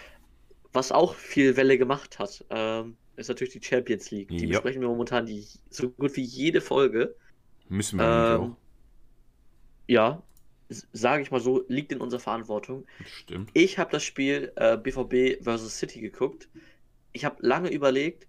[0.73, 4.35] Was auch viel Welle gemacht hat, ähm, ist natürlich die Champions League.
[4.37, 4.47] Die Ja.
[4.47, 7.15] besprechen wir momentan die, so gut wie jede Folge.
[7.69, 8.57] Müssen wir eigentlich Ähm, auch.
[9.87, 10.23] ja,
[10.69, 12.85] sage ich mal so, liegt in unserer Verantwortung.
[13.05, 13.49] Stimmt.
[13.53, 15.77] Ich habe das Spiel äh, BVB vs.
[15.77, 16.47] City geguckt.
[17.11, 18.27] Ich habe lange überlegt,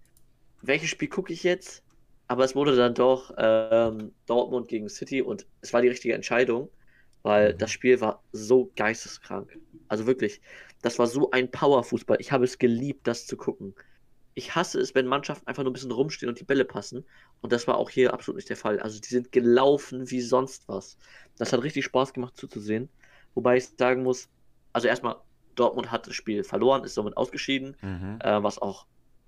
[0.61, 1.83] welches Spiel gucke ich jetzt?
[2.31, 6.69] aber es wurde dann doch ähm, Dortmund gegen City und es war die richtige Entscheidung,
[7.23, 7.57] weil mhm.
[7.57, 9.59] das Spiel war so geisteskrank.
[9.89, 10.39] Also wirklich,
[10.81, 12.15] das war so ein Powerfußball.
[12.21, 13.75] Ich habe es geliebt, das zu gucken.
[14.33, 17.03] Ich hasse es, wenn Mannschaften einfach nur ein bisschen rumstehen und die Bälle passen.
[17.41, 18.79] Und das war auch hier absolut nicht der Fall.
[18.79, 20.97] Also die sind gelaufen wie sonst was.
[21.37, 22.89] Das hat richtig Spaß gemacht zuzusehen.
[23.33, 24.29] Wobei ich sagen muss,
[24.73, 25.15] also erstmal,
[25.55, 28.19] Dortmund hat das Spiel verloren, ist somit ausgeschieden, mhm.
[28.21, 28.85] äh, was auch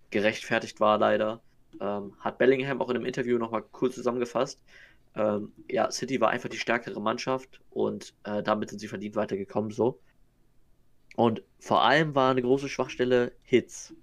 [0.10, 1.42] gerechtfertigt war leider.
[1.82, 4.62] Ähm, hat Bellingham auch in einem Interview nochmal cool zusammengefasst.
[5.16, 9.72] Ähm, ja, City war einfach die stärkere Mannschaft und äh, damit sind sie verdient weitergekommen
[9.72, 10.00] so.
[11.16, 13.94] Und vor allem war eine große Schwachstelle Hits.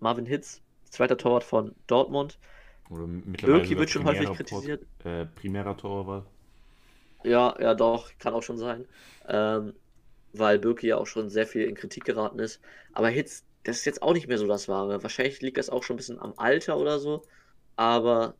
[0.00, 2.38] Marvin Hits, zweiter Torwart von Dortmund.
[2.90, 4.82] Oder mittlerweile Birki wird schon häufig kritisiert.
[5.04, 6.26] äh, primärer Torwart.
[7.22, 8.86] Ja, ja, doch, kann auch schon sein.
[9.28, 9.74] Ähm,
[10.32, 12.60] weil Birki ja auch schon sehr viel in Kritik geraten ist.
[12.92, 15.02] Aber Hits, das ist jetzt auch nicht mehr so das Wahre.
[15.02, 17.22] Wahrscheinlich liegt das auch schon ein bisschen am Alter oder so.
[17.76, 18.36] Aber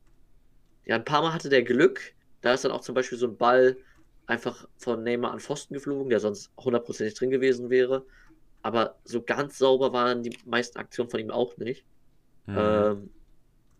[0.84, 2.14] ja, ein paar Mal hatte der Glück.
[2.42, 3.78] Da ist dann auch zum Beispiel so ein Ball
[4.26, 8.06] einfach von Neymar an Pfosten geflogen, der sonst hundertprozentig drin gewesen wäre.
[8.62, 11.86] Aber so ganz sauber waren die meisten Aktionen von ihm auch nicht.
[12.46, 12.56] Mhm.
[12.58, 13.13] Ähm,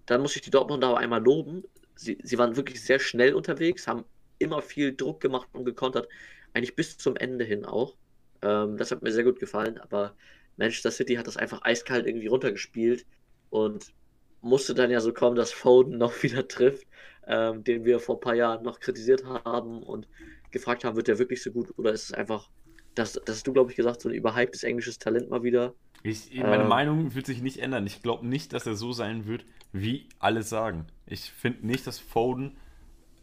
[0.07, 1.65] dann muss ich die Dortmunder aber einmal loben.
[1.95, 4.05] Sie, sie waren wirklich sehr schnell unterwegs, haben
[4.39, 6.09] immer viel Druck gemacht und gekontert.
[6.53, 7.97] Eigentlich bis zum Ende hin auch.
[8.43, 9.79] Ähm, das hat mir sehr gut gefallen.
[9.79, 10.15] Aber
[10.57, 13.07] Manchester City hat das einfach eiskalt irgendwie runtergespielt
[13.51, 13.93] und
[14.41, 16.87] musste dann ja so kommen, dass Foden noch wieder trifft,
[17.27, 20.09] ähm, den wir vor ein paar Jahren noch kritisiert haben und
[20.51, 22.51] gefragt haben, wird der wirklich so gut oder ist es einfach,
[22.95, 25.75] das, das hast du, glaube ich, gesagt, so ein überhyptes englisches Talent mal wieder.
[26.03, 27.87] Ich, meine ähm, Meinung wird sich nicht ändern.
[27.87, 30.87] Ich glaube nicht, dass er so sein wird, wie alle sagen.
[31.07, 32.57] Ich finde nicht, dass Foden,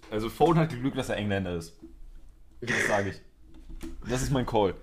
[0.10, 1.80] also Foden hat Glück, dass er Engländer ist.
[2.62, 3.22] Das sage ich.
[4.10, 4.76] Das ist mein Call.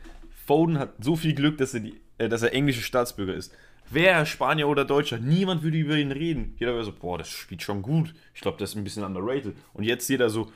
[0.47, 3.55] Foden hat so viel Glück, dass er die äh, dass er englischer Staatsbürger ist.
[3.91, 6.55] Wäre er Spanier oder Deutscher, niemand würde über ihn reden.
[6.59, 8.13] Jeder wäre so, boah, das spielt schon gut.
[8.35, 9.57] Ich glaube, das ist ein bisschen underrated.
[9.73, 10.53] Und jetzt jeder so,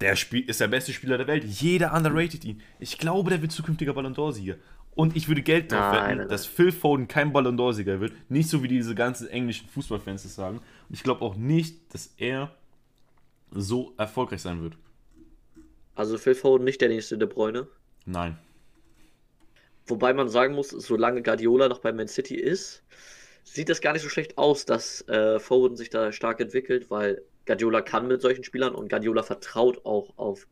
[0.00, 1.44] der Spiel ist der beste Spieler der Welt.
[1.44, 2.60] Jeder underrated ihn.
[2.78, 4.56] Ich glaube, der wird zukünftiger Ballon d'Or-Sieger.
[4.94, 6.28] Und ich würde Geld drauf wetten, nein, nein.
[6.28, 8.12] dass Phil Foden kein Ballon d'Or-Sieger wird.
[8.28, 10.58] Nicht so wie diese ganzen englischen Fußballfans das sagen.
[10.88, 12.54] Und ich glaube auch nicht, dass er
[13.50, 14.74] so erfolgreich sein wird.
[15.94, 17.66] Also Phil Foden nicht der nächste De Bruyne?
[18.04, 18.38] Nein.
[19.86, 22.82] Wobei man sagen muss, solange Guardiola noch bei Man City ist,
[23.42, 27.22] sieht das gar nicht so schlecht aus, dass äh, Foden sich da stark entwickelt, weil
[27.46, 30.46] Guardiola kann mit solchen Spielern und Guardiola vertraut auch auf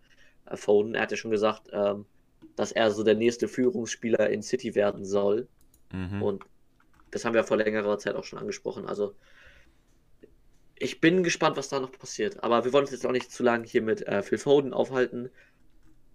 [0.54, 0.94] Foden.
[0.94, 2.06] Er hat ja schon gesagt, ähm,
[2.56, 5.48] dass er so der nächste Führungsspieler in City werden soll.
[5.92, 6.22] Mhm.
[6.22, 6.44] Und
[7.10, 8.86] das haben wir vor längerer Zeit auch schon angesprochen.
[8.86, 9.14] Also
[10.76, 12.42] ich bin gespannt, was da noch passiert.
[12.42, 15.30] Aber wir wollen uns jetzt auch nicht zu lange hier mit äh, Phil Foden aufhalten,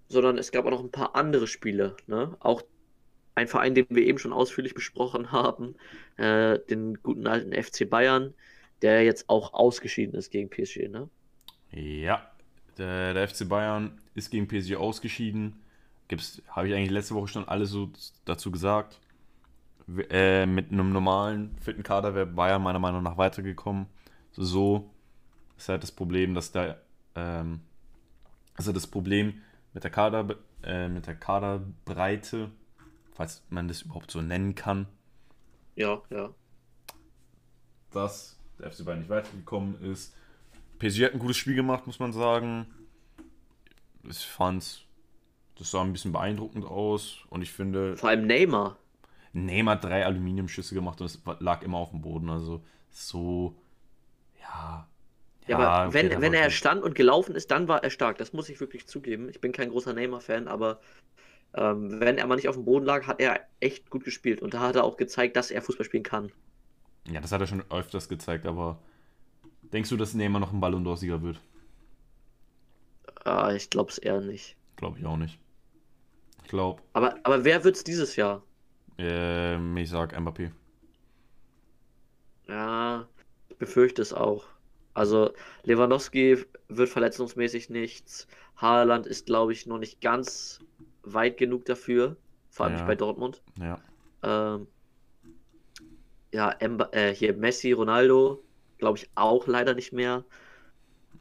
[0.09, 1.95] sondern es gab auch noch ein paar andere Spiele.
[2.07, 2.35] Ne?
[2.39, 2.63] Auch
[3.35, 5.75] ein Verein, den wir eben schon ausführlich besprochen haben,
[6.17, 8.33] äh, den guten alten FC Bayern,
[8.81, 11.09] der jetzt auch ausgeschieden ist gegen PSG, ne?
[11.71, 12.29] Ja,
[12.77, 15.61] der, der FC Bayern ist gegen PSG ausgeschieden.
[16.49, 17.89] Habe ich eigentlich letzte Woche schon alles so
[18.25, 18.99] dazu gesagt.
[20.09, 23.87] Äh, mit einem normalen, fitten Kader wäre Bayern meiner Meinung nach weitergekommen.
[24.31, 24.89] So
[25.57, 26.77] ist halt das Problem, dass da
[27.15, 27.61] ähm,
[28.55, 29.41] also das Problem
[29.73, 32.51] mit der Kader äh, mit der Kaderbreite
[33.17, 34.87] falls man das überhaupt so nennen kann.
[35.75, 36.29] Ja, ja.
[37.91, 40.15] Dass der FC Bayern nicht weitergekommen ist.
[40.79, 42.67] PSG hat ein gutes Spiel gemacht, muss man sagen.
[44.09, 44.85] Ich fand,
[45.57, 47.97] das sah ein bisschen beeindruckend aus und ich finde.
[47.97, 48.77] Vor allem Neymar.
[49.33, 52.29] Neymar hat drei Aluminiumschüsse gemacht und es lag immer auf dem Boden.
[52.29, 53.55] Also so,
[54.39, 54.87] ja.
[55.47, 58.17] Ja, ja aber wenn, wenn er stand und gelaufen ist, dann war er stark.
[58.17, 59.29] Das muss ich wirklich zugeben.
[59.29, 60.79] Ich bin kein großer Neymar-Fan, aber
[61.53, 64.41] ähm, wenn er mal nicht auf dem Boden lag, hat er echt gut gespielt.
[64.41, 66.31] Und da hat er auch gezeigt, dass er Fußball spielen kann.
[67.09, 68.79] Ja, das hat er schon öfters gezeigt, aber
[69.61, 71.39] denkst du, dass Neymar noch ein Ballon d'Or-Sieger wird?
[73.23, 74.55] Ah, ich glaube es eher nicht.
[74.75, 75.39] Glaube ich auch nicht.
[76.43, 76.81] Ich glaube.
[76.93, 78.43] Aber, aber wer es dieses Jahr?
[78.97, 80.51] Ähm, ich sag Mbappé.
[82.47, 83.07] Ja,
[83.49, 84.45] ich befürchte es auch.
[84.93, 88.27] Also Lewandowski wird verletzungsmäßig nichts.
[88.55, 90.59] Haaland ist, glaube ich, noch nicht ganz
[91.03, 92.17] weit genug dafür,
[92.49, 92.79] vor allem ja.
[92.79, 93.43] nicht bei Dortmund.
[93.59, 93.79] Ja.
[94.23, 94.67] Ähm,
[96.37, 98.43] ja, Emba, äh, hier Messi, Ronaldo,
[98.77, 100.23] glaube ich auch leider nicht mehr.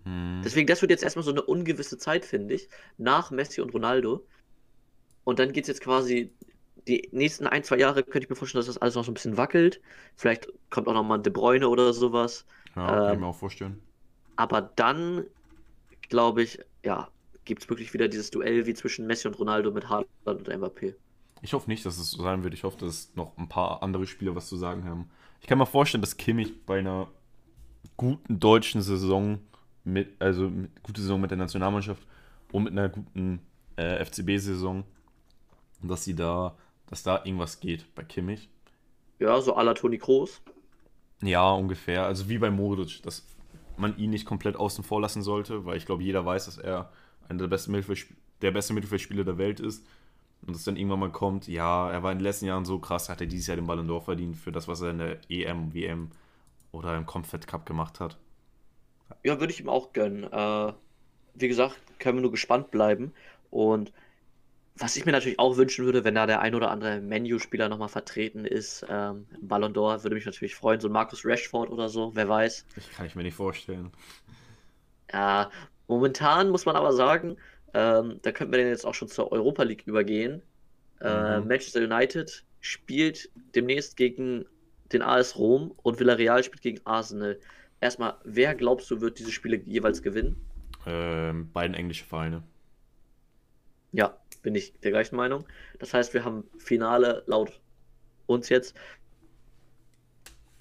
[0.04, 0.42] Hm.
[0.44, 4.26] Deswegen, das wird jetzt erstmal so eine ungewisse Zeit, finde ich, nach Messi und Ronaldo.
[5.24, 6.34] Und dann geht es jetzt quasi
[6.86, 9.14] die nächsten ein, zwei Jahre, könnte ich mir vorstellen, dass das alles noch so ein
[9.14, 9.80] bisschen wackelt.
[10.16, 12.44] Vielleicht kommt auch noch mal ein De Bruyne oder sowas.
[12.76, 13.82] Ja, kann ähm, ich mir auch vorstellen.
[14.36, 15.24] Aber dann,
[16.10, 17.08] glaube ich, ja,
[17.46, 20.94] gibt es wirklich wieder dieses Duell wie zwischen Messi und Ronaldo mit Haaland und Mbappé.
[21.42, 22.54] Ich hoffe nicht, dass es so sein wird.
[22.54, 25.10] Ich hoffe, dass noch ein paar andere Spieler was zu sagen haben.
[25.40, 27.08] Ich kann mir vorstellen, dass Kimmich bei einer
[27.96, 29.38] guten deutschen Saison
[29.84, 32.02] mit, also mit, gute Saison mit der Nationalmannschaft
[32.52, 33.40] und mit einer guten
[33.76, 34.84] äh, FCB-Saison,
[35.82, 38.48] dass sie da, dass da irgendwas geht bei Kimmich.
[39.18, 40.40] Ja, so à la Toni Kroos.
[41.22, 42.04] Ja, ungefähr.
[42.04, 43.26] Also wie bei Modric, dass
[43.76, 46.90] man ihn nicht komplett außen vor lassen sollte, weil ich glaube, jeder weiß, dass er
[47.28, 49.86] einer der besten Mittelfeldspieler der beste Mittelfeldspieler der Welt ist.
[50.46, 53.08] Und es dann irgendwann mal kommt, ja, er war in den letzten Jahren so krass,
[53.08, 55.74] hat er dieses Jahr den Ballon d'Or verdient für das, was er in der EM,
[55.74, 56.10] WM
[56.72, 58.16] oder im Comfort Cup gemacht hat.
[59.24, 60.24] Ja, würde ich ihm auch gönnen.
[60.24, 60.72] Äh,
[61.34, 63.12] wie gesagt, können wir nur gespannt bleiben.
[63.50, 63.92] Und
[64.76, 67.88] was ich mir natürlich auch wünschen würde, wenn da der ein oder andere Menu-Spieler nochmal
[67.88, 70.80] vertreten ist, ähm, Ballon d'Or, würde mich natürlich freuen.
[70.80, 72.66] So ein Markus Rashford oder so, wer weiß.
[72.76, 73.90] Ich kann ich mir nicht vorstellen.
[75.12, 75.50] Ja,
[75.88, 77.36] momentan muss man aber sagen,
[77.74, 80.42] ähm, da könnten wir dann jetzt auch schon zur Europa League übergehen.
[81.00, 81.48] Äh, mhm.
[81.48, 84.44] Manchester United spielt demnächst gegen
[84.92, 87.38] den AS Rom und Villarreal spielt gegen Arsenal.
[87.80, 90.36] Erstmal, wer glaubst du, wird diese Spiele jeweils gewinnen?
[90.86, 92.42] Ähm, beiden englische Vereine.
[93.92, 95.46] Ja, bin ich der gleichen Meinung.
[95.78, 97.60] Das heißt, wir haben Finale laut
[98.26, 98.76] uns jetzt.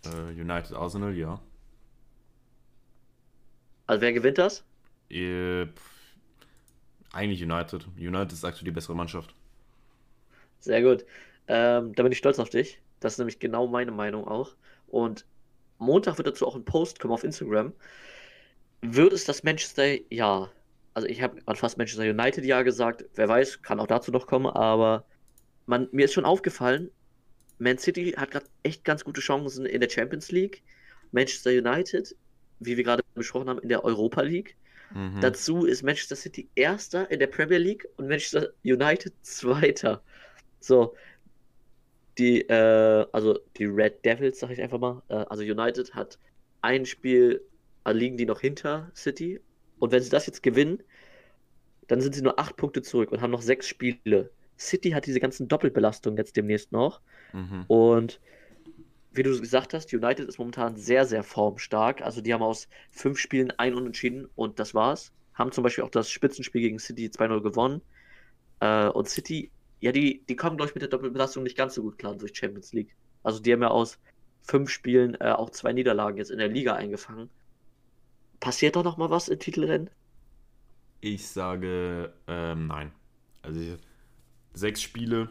[0.06, 1.40] Äh, United Arsenal, ja.
[3.88, 4.64] Also wer gewinnt das?
[5.10, 5.68] Äh,
[7.16, 7.88] eigentlich United.
[7.98, 9.36] United ist aktuell die bessere Mannschaft.
[10.60, 11.06] Sehr gut.
[11.48, 12.80] Ähm, da bin ich stolz auf dich.
[13.00, 14.56] Das ist nämlich genau meine Meinung auch.
[14.88, 15.26] Und
[15.78, 17.74] Montag wird dazu auch ein Post kommen auf Instagram.
[18.82, 20.52] Wird es das Manchester ja?
[20.94, 23.06] Also ich habe fast Manchester United ja gesagt.
[23.16, 24.48] Wer weiß, kann auch dazu noch kommen.
[24.48, 25.06] Aber
[25.66, 26.90] man, mir ist schon aufgefallen,
[27.58, 30.64] Man City hat gerade echt ganz gute Chancen in der Champions League.
[31.12, 32.16] Manchester United,
[32.60, 34.58] wie wir gerade besprochen haben, in der Europa League.
[34.94, 35.20] Mhm.
[35.22, 40.02] Dazu ist Manchester City Erster in der Premier League und Manchester United Zweiter.
[40.60, 40.96] So,
[42.18, 46.18] die, äh, also die Red Devils, sag ich einfach mal, äh, also United hat
[46.62, 47.42] ein Spiel,
[47.84, 49.42] also liegen die noch hinter City.
[49.80, 50.82] Und wenn sie das jetzt gewinnen,
[51.88, 54.32] dann sind sie nur acht Punkte zurück und haben noch sechs Spiele.
[54.58, 57.02] City hat diese ganzen Doppelbelastungen jetzt demnächst noch.
[57.34, 57.66] Mhm.
[57.68, 58.20] Und
[59.16, 62.02] wie du gesagt hast, United ist momentan sehr, sehr formstark.
[62.02, 65.12] Also die haben aus fünf Spielen ein Unentschieden und das war's.
[65.34, 67.82] Haben zum Beispiel auch das Spitzenspiel gegen City 2-0 gewonnen.
[68.60, 71.82] Äh, und City, ja, die, die kommen, glaube ich, mit der Doppelbelastung nicht ganz so
[71.82, 72.96] gut klar durch Champions League.
[73.24, 74.00] Also die haben ja aus
[74.44, 77.30] fünf Spielen äh, auch zwei Niederlagen jetzt in der Liga eingefangen.
[78.40, 79.90] Passiert da noch mal was im Titelrennen?
[81.02, 82.92] Ich sage ähm, nein.
[83.42, 83.60] Also
[84.54, 85.30] sechs Spiele,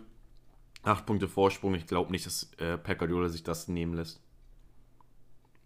[0.85, 1.75] Acht Punkte Vorsprung.
[1.75, 4.20] Ich glaube nicht, dass äh, Pep Guardiola sich das nehmen lässt.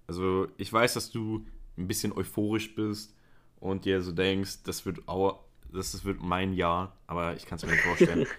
[0.06, 1.44] Also ich weiß, dass du
[1.76, 3.14] ein bisschen euphorisch bist
[3.60, 7.64] und dir so denkst, das wird, auch, das wird mein Jahr, aber ich kann es
[7.64, 8.26] mir nicht vorstellen.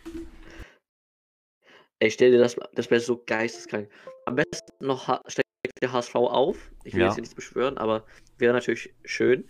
[2.00, 3.89] Ey, stell dir das, das wäre so geisteskrank.
[4.26, 5.50] Am besten noch steckt
[5.82, 6.72] der HSV auf.
[6.86, 7.08] Ich will ja.
[7.08, 8.06] jetzt hier nichts beschwören, aber
[8.38, 9.46] wäre natürlich schön.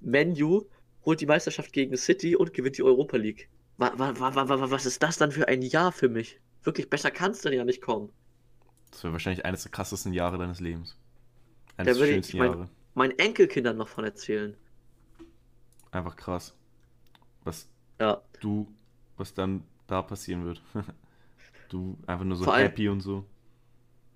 [0.00, 0.64] Menu
[1.04, 3.50] holt die Meisterschaft gegen City und gewinnt die Europa League.
[3.76, 6.40] Was ist das dann für ein Jahr für mich?
[6.62, 8.10] Wirklich besser kannst du ja nicht kommen.
[8.90, 10.96] Das wäre wahrscheinlich eines der krassesten Jahre deines Lebens.
[11.76, 12.68] Eines der schönsten ich mein, Jahre.
[12.94, 14.56] Meinen Enkelkindern noch von erzählen.
[15.90, 16.54] Einfach krass.
[17.44, 17.68] Was
[18.00, 18.20] ja.
[18.40, 18.68] du,
[19.16, 20.62] was dann da passieren wird.
[21.68, 23.24] du einfach nur so Vor happy und so.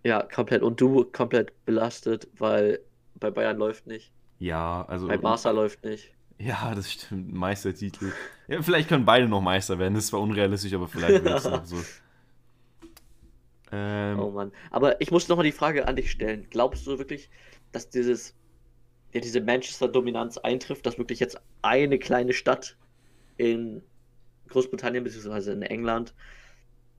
[0.03, 0.63] Ja, komplett.
[0.63, 2.81] Und du komplett belastet, weil
[3.15, 4.13] bei Bayern läuft nicht.
[4.39, 5.09] Ja, also.
[5.09, 6.13] Bei Barca läuft nicht.
[6.37, 7.33] Ja, das stimmt.
[7.33, 8.13] Meistertitel.
[8.49, 9.95] Ja, vielleicht können beide noch Meister werden.
[9.95, 11.77] Das ist zwar unrealistisch, aber vielleicht wird es noch so.
[13.75, 14.53] Ähm, oh Mann.
[14.71, 16.47] Aber ich muss nochmal die Frage an dich stellen.
[16.51, 17.29] Glaubst du wirklich,
[17.73, 18.35] dass dieses,
[19.13, 22.77] ja, diese Manchester-Dominanz eintrifft, dass wirklich jetzt eine kleine Stadt
[23.37, 23.83] in
[24.49, 25.53] Großbritannien bzw.
[25.53, 26.15] in England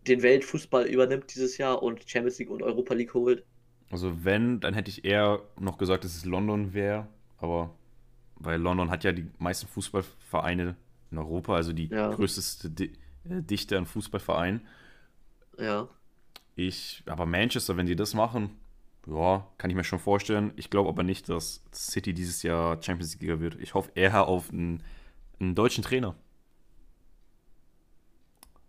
[0.06, 3.46] den Weltfußball übernimmt dieses Jahr und Champions League und Europa League holt?
[3.90, 7.08] Also wenn, dann hätte ich eher noch gesagt, dass es London wäre,
[7.38, 7.74] aber
[8.36, 10.76] weil London hat ja die meisten Fußballvereine
[11.12, 12.10] in Europa, also die ja.
[12.14, 12.90] größte äh,
[13.24, 14.68] Dichte an Fußballvereinen.
[15.58, 15.88] Ja.
[16.56, 18.58] Ich, aber Manchester, wenn sie das machen,
[19.08, 20.54] ja, kann ich mir schon vorstellen.
[20.56, 23.56] Ich glaube aber nicht, dass City dieses Jahr Champions League wird.
[23.60, 24.82] Ich hoffe eher auf einen,
[25.40, 26.16] einen deutschen Trainer.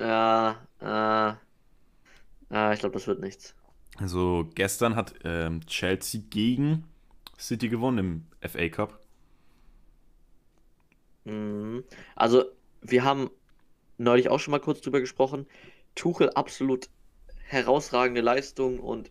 [0.01, 3.55] Ja, äh, äh, ich glaube, das wird nichts.
[3.99, 6.85] Also gestern hat ähm, Chelsea gegen
[7.39, 9.01] City gewonnen im FA Cup.
[11.25, 11.85] Mhm.
[12.15, 12.45] Also
[12.83, 13.31] wir haben
[13.97, 15.47] neulich auch schon mal kurz drüber gesprochen.
[15.95, 16.91] Tuchel absolut
[17.47, 19.11] herausragende Leistung und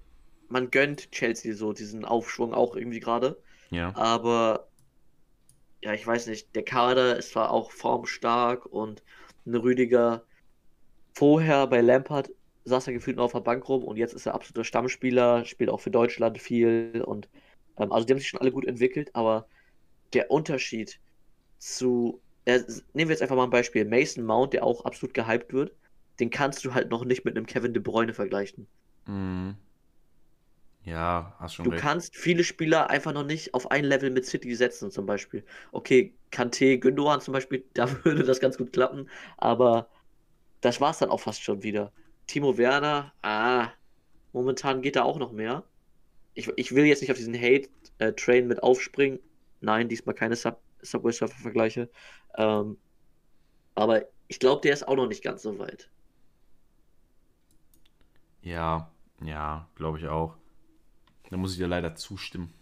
[0.50, 3.42] man gönnt Chelsea so diesen Aufschwung auch irgendwie gerade.
[3.72, 3.96] Ja.
[3.96, 4.70] Aber
[5.82, 9.04] ja, ich weiß nicht, der Kader ist zwar auch formstark und
[9.46, 10.26] ein Rüdiger
[11.14, 12.32] vorher bei Lampard
[12.66, 15.70] saß er gefühlt nur auf der Bank rum und jetzt ist er absoluter Stammspieler, spielt
[15.70, 17.30] auch für Deutschland viel und
[17.78, 19.48] Ähm, also die haben sich schon alle gut entwickelt, aber
[20.14, 21.00] der Unterschied
[21.60, 22.60] zu, äh,
[22.94, 25.76] nehmen wir jetzt einfach mal ein Beispiel, Mason Mount, der auch absolut gehypt wird,
[26.20, 28.68] den kannst du halt noch nicht mit einem Kevin De Bruyne vergleichen.
[29.08, 29.58] Mhm.
[30.84, 31.82] Ja, hast schon Du recht.
[31.82, 35.44] kannst viele Spieler einfach noch nicht auf ein Level mit City setzen, zum Beispiel.
[35.72, 39.90] Okay, Kanté, Gündogan zum Beispiel, da würde das ganz gut klappen, aber
[40.62, 41.94] das war es dann auch fast schon wieder.
[42.28, 43.70] Timo Werner, ah,
[44.34, 45.66] momentan geht da auch noch mehr.
[46.36, 49.20] Ich, ich will jetzt nicht auf diesen Hate-Train mit aufspringen.
[49.62, 51.90] Nein, diesmal keine Sub Subway Surfer-Vergleiche.
[52.38, 52.80] Ähm,
[53.76, 55.90] aber ich glaube, der ist auch noch nicht ganz so weit.
[58.46, 58.92] Ja,
[59.24, 60.38] ja, glaube ich auch.
[61.32, 62.54] Da muss ich dir leider zustimmen.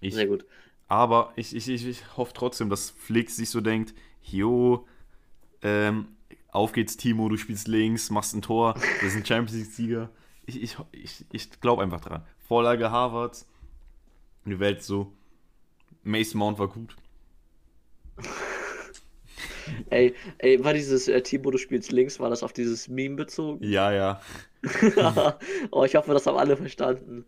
[0.00, 0.46] Ich, Sehr gut.
[0.88, 4.88] aber ich, ich, ich, ich hoffe trotzdem, dass Flick sich so denkt, jo,
[5.60, 6.08] ähm,
[6.48, 10.08] auf geht's Timo, du spielst links, machst ein Tor, wir sind Champions League-Sieger.
[10.46, 12.26] Ich, ich, ich, ich glaube einfach dran.
[12.38, 13.46] Vorlage Harvards,
[14.46, 15.12] die Welt so,
[16.02, 16.96] Mason Mount war gut.
[19.90, 23.64] Ey, ey, war dieses äh, Timo, du spielst links, war das auf dieses Meme bezogen?
[23.64, 24.20] Ja, ja,
[25.70, 27.26] Oh, ich hoffe, das haben alle verstanden.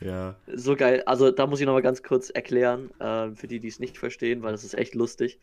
[0.00, 0.40] ja.
[0.46, 1.02] So geil.
[1.06, 4.42] Also, da muss ich nochmal ganz kurz erklären, äh, für die, die es nicht verstehen,
[4.42, 5.40] weil das ist echt lustig.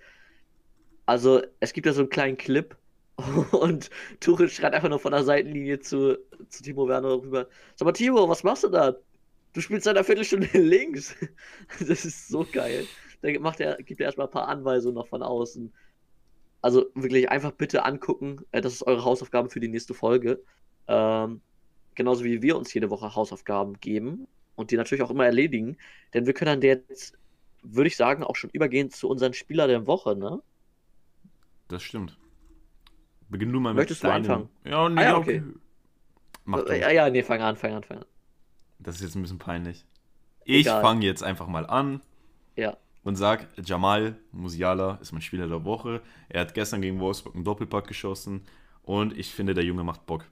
[1.05, 2.77] Also, es gibt ja so einen kleinen Clip
[3.51, 6.17] und Tuchel schreit einfach nur von der Seitenlinie zu,
[6.49, 7.47] zu Timo Werner rüber.
[7.75, 8.95] Sag mal, Timo, was machst du da?
[9.53, 11.15] Du spielst seit einer Viertelstunde links.
[11.79, 12.89] Das ist so geil.
[13.23, 15.73] Da macht er, gibt er erstmal ein paar Anweisungen noch von außen.
[16.61, 18.41] Also wirklich einfach bitte angucken.
[18.51, 20.41] Äh, Das ist eure Hausaufgabe für die nächste Folge.
[20.87, 21.41] Ähm,
[21.95, 25.77] genauso wie wir uns jede Woche Hausaufgaben geben und die natürlich auch immer erledigen.
[26.13, 27.17] Denn wir können dann jetzt,
[27.63, 30.41] würde ich sagen, auch schon übergehen zu unseren Spieler der Woche, ne?
[31.69, 32.17] Das stimmt.
[33.29, 34.49] Beginn du mal Möchtest du deinem- anfangen?
[34.65, 35.39] Ja, nee, Ah ja, okay.
[35.39, 35.53] okay.
[36.45, 36.77] Mach du.
[36.77, 38.05] Ja, ja, nee, fang an, fang an, fang an.
[38.79, 39.85] Das ist jetzt ein bisschen peinlich.
[40.45, 42.01] Ich fange jetzt einfach mal an
[42.57, 42.77] Ja.
[43.03, 46.01] Und sag, Jamal Musiala ist mein Spieler der Woche.
[46.29, 48.41] Er hat gestern gegen Wolfsburg einen Doppelpack geschossen
[48.83, 50.25] und ich finde, der Junge macht Bock.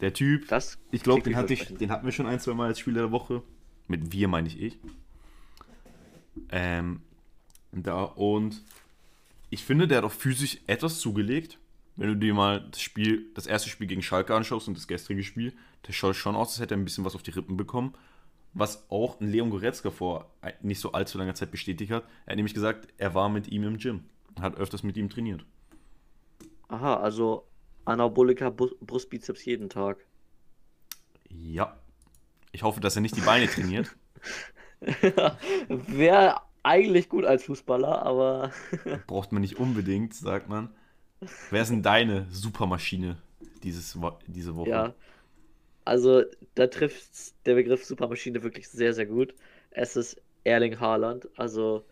[0.00, 1.80] Der Typ, Das ich glaube, den, hatte ich, vielversprechend.
[1.80, 3.42] den hatten wir schon ein, zwei Mal als Spieler der Woche.
[3.88, 4.78] Mit wir meine ich ich.
[6.50, 7.00] Ähm,
[7.72, 8.62] da, und
[9.48, 11.58] ich finde, der hat auch physisch etwas zugelegt.
[11.96, 15.22] Wenn du dir mal das Spiel, das erste Spiel gegen Schalke anschaust und das gestrige
[15.22, 15.54] Spiel,
[15.86, 17.94] der schaut schon aus, als hätte er ein bisschen was auf die Rippen bekommen.
[18.58, 20.30] Was auch ein Leon Goretzka vor
[20.62, 22.04] nicht so allzu langer Zeit bestätigt hat.
[22.24, 24.04] Er hat nämlich gesagt, er war mit ihm im Gym.
[24.40, 25.44] Hat öfters mit ihm trainiert.
[26.68, 27.46] Aha, also
[27.84, 29.98] Anabolika Brustbizeps jeden Tag.
[31.28, 31.76] Ja.
[32.50, 33.94] Ich hoffe, dass er nicht die Beine trainiert.
[35.68, 38.52] Wäre eigentlich gut als Fußballer, aber
[39.06, 40.70] Braucht man nicht unbedingt, sagt man.
[41.50, 43.18] Wer ist denn deine Supermaschine
[43.62, 44.70] dieses, diese Woche?
[44.70, 44.94] ja.
[45.86, 46.24] Also,
[46.56, 49.34] da trifft der Begriff Supermaschine wirklich sehr, sehr gut.
[49.70, 51.28] Es ist Erling Haaland.
[51.36, 51.86] Also,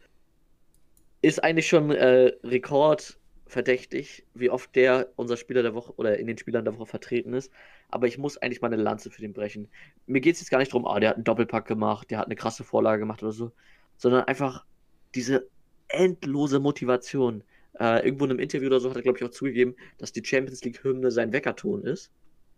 [1.22, 6.36] ist eigentlich schon äh, rekordverdächtig, wie oft der unser Spieler der Woche oder in den
[6.36, 7.53] Spielern der Woche vertreten ist.
[7.88, 9.68] Aber ich muss eigentlich mal eine Lanze für den brechen.
[10.07, 12.26] Mir geht es jetzt gar nicht darum, ah, der hat einen Doppelpack gemacht, der hat
[12.26, 13.53] eine krasse Vorlage gemacht oder so,
[13.97, 14.64] sondern einfach
[15.14, 15.47] diese
[15.86, 17.45] endlose Motivation.
[17.78, 20.24] Äh, irgendwo in einem Interview oder so hat er, glaube ich, auch zugegeben, dass die
[20.24, 22.11] Champions League-Hymne sein Weckerton ist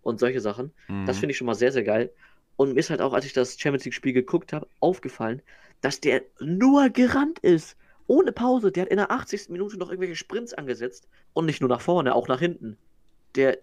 [0.07, 0.75] und solche Sachen.
[1.05, 1.21] Das Mhm.
[1.21, 2.13] finde ich schon mal sehr, sehr geil.
[2.57, 5.43] Und mir ist halt auch, als ich das Champions League-Spiel geguckt habe, aufgefallen,
[5.81, 7.77] dass der nur gerannt ist.
[8.07, 8.73] Ohne Pause.
[8.73, 9.53] Der hat in der 80.
[9.53, 11.09] Minute noch irgendwelche Sprints angesetzt.
[11.35, 12.79] Und nicht nur nach vorne, auch nach hinten.
[13.37, 13.59] Der,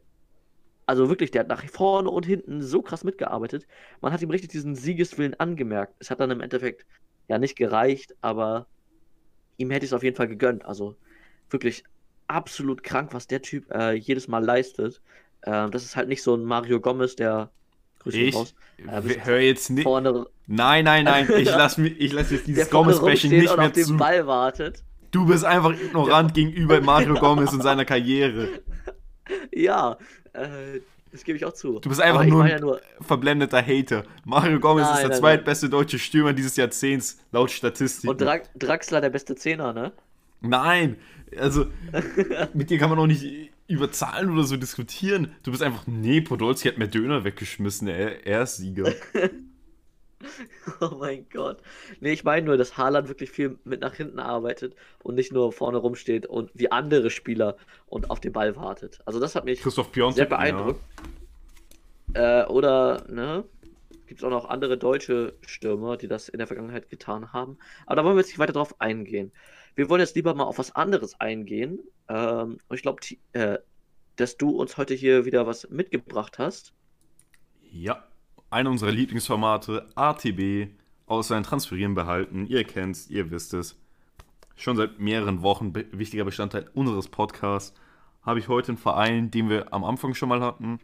[0.86, 3.68] also wirklich, der hat nach vorne und hinten so krass mitgearbeitet.
[4.02, 5.96] Man hat ihm richtig diesen Siegeswillen angemerkt.
[6.00, 6.86] Es hat dann im Endeffekt
[7.28, 8.68] ja nicht gereicht, aber
[9.58, 10.66] ihm hätte ich es auf jeden Fall gegönnt.
[10.66, 10.98] Also
[11.50, 11.84] wirklich
[12.28, 15.02] absolut krank, was der Typ äh, jedes Mal leistet.
[15.46, 17.50] Ähm, das ist halt nicht so ein Mario Gomez, der
[18.00, 19.84] Grüße Ich raus, Äh, hör jetzt nicht.
[19.84, 21.30] vorne, Nein, nein, nein.
[21.38, 23.98] Ich lasse ich lass jetzt der dieses Gomez-Bashing nicht und mehr auf den zu.
[23.98, 24.84] Ball wartet.
[25.12, 28.48] Du bist einfach ignorant gegenüber Mario Gomez und seiner Karriere.
[29.54, 29.98] Ja,
[30.34, 30.82] äh,
[31.14, 31.80] das gebe ich auch zu.
[31.80, 34.04] Du bist einfach nur ein ja nur, verblendeter Hater.
[34.26, 38.10] Mario Gomez Nein, ist der nein, zweitbeste deutsche Stürmer dieses Jahrzehnts, laut Statistik.
[38.10, 39.94] und Dra Draxler der beste Zehner, ne?
[40.42, 40.98] Nein,
[41.38, 41.68] also
[42.54, 45.36] mit dir kann man auch nicht über Zahlen oder so diskutieren.
[45.44, 48.94] Du bist einfach, nee, Podolski hat mehr Döner weggeschmissen, er, er ist Sieger.
[50.80, 51.62] Oh mein Gott.
[52.00, 55.52] Nee, ich meine nur, dass Haaland wirklich viel mit nach hinten arbeitet und nicht nur
[55.52, 57.58] vorne rumsteht und wie andere Spieler
[57.88, 59.02] und auf den Ball wartet.
[59.06, 60.80] Also das hat mich Christoph Piontek, sehr beeindruckt.
[62.14, 63.44] Äh, oder, ne?
[64.08, 67.58] Gibt es auch noch andere deutsche Stürmer, die das in der Vergangenheit getan haben.
[67.86, 69.32] Aber da wollen wir jetzt nicht weiter drauf eingehen.
[69.76, 71.80] Wir wollen jetzt lieber mal auf was anderes eingehen.
[72.08, 73.02] Ähm, und ich glaube,
[73.34, 73.58] äh,
[74.16, 76.74] dass du uns heute hier wieder was mitgebracht hast.
[77.72, 78.04] Ja,
[78.50, 80.70] einer unserer Lieblingsformate, ATB,
[81.06, 82.46] aus seinen Transferieren behalten.
[82.46, 83.80] Ihr kennt's, ihr wisst es.
[84.56, 87.74] Schon seit mehreren Wochen be wichtiger Bestandteil unseres Podcasts.
[88.22, 90.80] Habe ich heute einen Verein, den wir am Anfang schon mal hatten.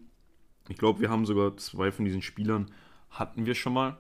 [0.68, 2.72] Ich glaube, wir haben sogar zwei von diesen Spielern
[3.10, 3.98] hatten wir schon mal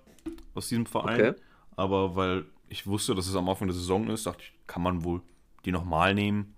[0.53, 1.19] aus diesem Verein.
[1.19, 1.41] Okay.
[1.75, 5.03] Aber weil ich wusste, dass es am Anfang der Saison ist, dachte ich, kann man
[5.03, 5.21] wohl
[5.65, 6.55] die nochmal nehmen.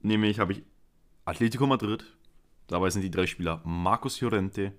[0.00, 0.62] Nämlich habe ich
[1.24, 2.04] Atletico Madrid.
[2.66, 4.72] Dabei sind die drei Spieler Marcos Llorente,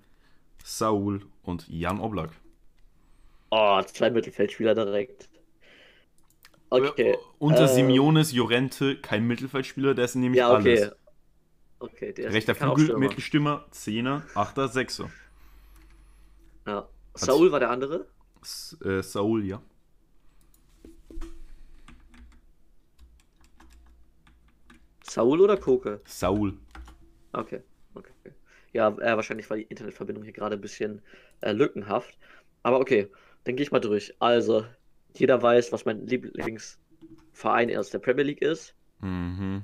[0.64, 2.32] Saul und Jan Oblak.
[3.52, 5.30] Oh, zwei Mittelfeldspieler direkt.
[6.70, 7.16] Okay.
[7.38, 10.80] Unter äh, Simeones Llorente kein Mittelfeldspieler, der ist nämlich ja, okay.
[10.80, 10.96] alles.
[11.78, 15.12] Okay, der Rechter Flügel, Mittelstürmer, Zehner, Achter, Sechser.
[16.66, 16.88] Ja.
[17.14, 18.08] Saul war der andere?
[18.42, 19.62] S äh, Saul, ja.
[25.14, 26.02] Saul oder Koke?
[26.06, 26.58] Saul.
[27.34, 27.62] Okay,
[27.94, 28.32] okay.
[28.72, 31.04] Ja, äh, wahrscheinlich war die Internetverbindung hier gerade ein bisschen
[31.42, 32.18] äh, lückenhaft.
[32.64, 33.10] Aber okay,
[33.44, 34.16] dann gehe ich mal durch.
[34.18, 34.66] Also,
[35.14, 38.74] jeder weiß, was mein Lieblingsverein aus der Premier League ist.
[39.02, 39.62] Mhm.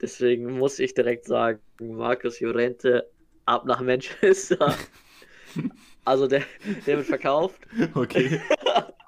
[0.00, 3.08] Deswegen muss ich direkt sagen, Markus Llorente
[3.44, 4.74] ab nach Manchester.
[6.04, 6.42] also der,
[6.86, 7.60] der wird verkauft.
[7.94, 8.40] Okay.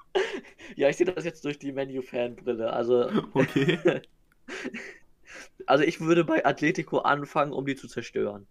[0.77, 2.71] ja, ich sehe das jetzt durch die Menu-Fan-Brille.
[2.71, 3.09] Also.
[3.33, 4.01] Okay.
[5.65, 8.47] Also ich würde bei Atletico anfangen, um die zu zerstören.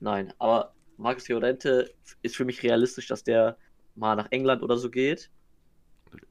[0.00, 1.90] Nein, aber Marcus Llorente
[2.22, 3.56] ist für mich realistisch, dass der
[3.94, 5.30] mal nach England oder so geht.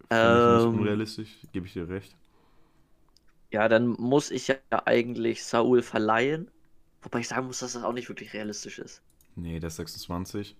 [0.09, 2.15] Ähm, unrealistisch, gebe ich dir recht.
[3.51, 6.49] Ja, dann muss ich ja eigentlich Saul verleihen.
[7.01, 9.01] Wobei ich sagen muss, dass das auch nicht wirklich realistisch ist.
[9.35, 10.55] Nee, der ist 26.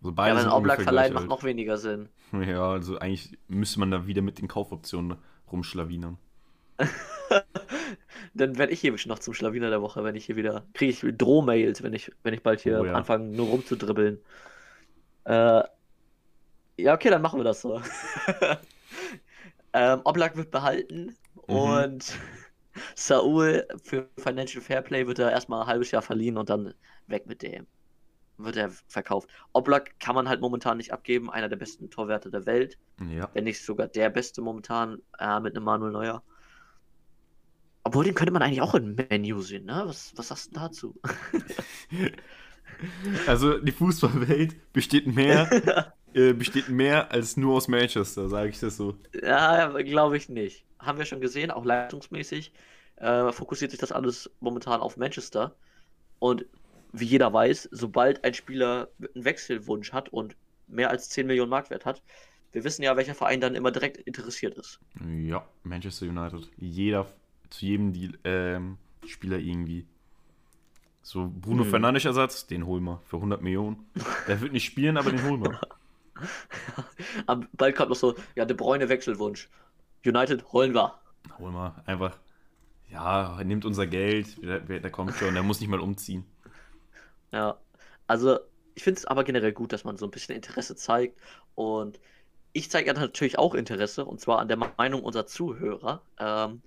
[0.00, 2.08] Also beide ja, dann Oblak verleihen macht noch weniger Sinn.
[2.32, 5.18] Ja, also eigentlich müsste man da wieder mit den Kaufoptionen
[5.50, 6.16] rumschlawinern.
[8.34, 10.64] dann werde ich hier noch zum Schlawiner der Woche, wenn ich hier wieder.
[10.74, 12.92] Kriege ich Drohmails, wenn ich, wenn ich bald hier oh, ja.
[12.92, 14.18] anfange, nur rumzudribbeln.
[15.24, 15.62] Äh,
[16.76, 17.80] ja, okay, dann machen wir das so.
[19.72, 21.16] ähm, Oblak wird behalten
[21.46, 21.54] mhm.
[21.54, 22.18] und
[22.94, 26.74] Saul für Financial Fairplay wird er erstmal ein halbes Jahr verliehen und dann
[27.06, 27.66] weg mit dem.
[28.38, 29.28] Wird er verkauft.
[29.52, 32.78] Oblak kann man halt momentan nicht abgeben, einer der besten Torwerte der Welt.
[33.10, 33.28] Ja.
[33.34, 36.22] Wenn nicht sogar der beste momentan äh, mit einem Manuel Neuer.
[37.90, 39.82] Obwohl, den könnte man eigentlich auch im Menü sehen, ne?
[39.84, 40.94] Was, was sagst du dazu?
[43.26, 48.76] also, die Fußballwelt besteht mehr, äh, besteht mehr als nur aus Manchester, sage ich das
[48.76, 48.94] so.
[49.20, 50.64] Ja, glaube ich nicht.
[50.78, 52.52] Haben wir schon gesehen, auch leistungsmäßig
[52.94, 55.56] äh, fokussiert sich das alles momentan auf Manchester.
[56.20, 56.46] Und
[56.92, 60.36] wie jeder weiß, sobald ein Spieler einen Wechselwunsch hat und
[60.68, 62.04] mehr als 10 Millionen Marktwert hat,
[62.52, 64.78] wir wissen ja, welcher Verein dann immer direkt interessiert ist.
[65.24, 66.48] Ja, Manchester United.
[66.56, 67.08] Jeder
[67.50, 69.86] zu jedem Deal, ähm, Spieler irgendwie.
[71.02, 71.70] So, Bruno hm.
[71.70, 73.88] Fernandes Ersatz, den holen wir für 100 Millionen.
[74.28, 75.60] Der wird nicht spielen, aber den holen wir.
[77.26, 79.48] Am bald kommt noch so, ja, De Bruyne Wechselwunsch.
[80.04, 80.94] United holen wir.
[81.38, 81.82] Holen wir.
[81.86, 82.16] Einfach,
[82.90, 86.24] ja, er nimmt unser Geld, der, der kommt schon, der muss nicht mal umziehen.
[87.32, 87.58] Ja,
[88.06, 88.38] also
[88.74, 91.18] ich finde es aber generell gut, dass man so ein bisschen Interesse zeigt
[91.54, 92.00] und
[92.52, 96.02] ich zeige ja natürlich auch Interesse und zwar an der Meinung unserer Zuhörer.
[96.18, 96.62] Ähm,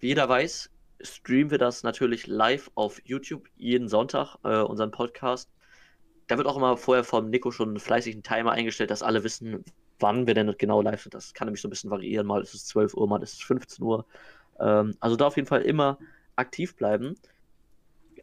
[0.00, 0.70] wie jeder weiß,
[1.00, 5.50] streamen wir das natürlich live auf YouTube jeden Sonntag, äh, unseren Podcast.
[6.26, 9.64] Da wird auch immer vorher vom Nico schon fleißig ein Timer eingestellt, dass alle wissen,
[9.98, 11.14] wann wir denn genau live sind.
[11.14, 12.26] Das kann nämlich so ein bisschen variieren.
[12.26, 14.06] Mal ist es 12 Uhr, mal ist es 15 Uhr.
[14.60, 15.98] Ähm, also da auf jeden Fall immer
[16.36, 17.16] aktiv bleiben.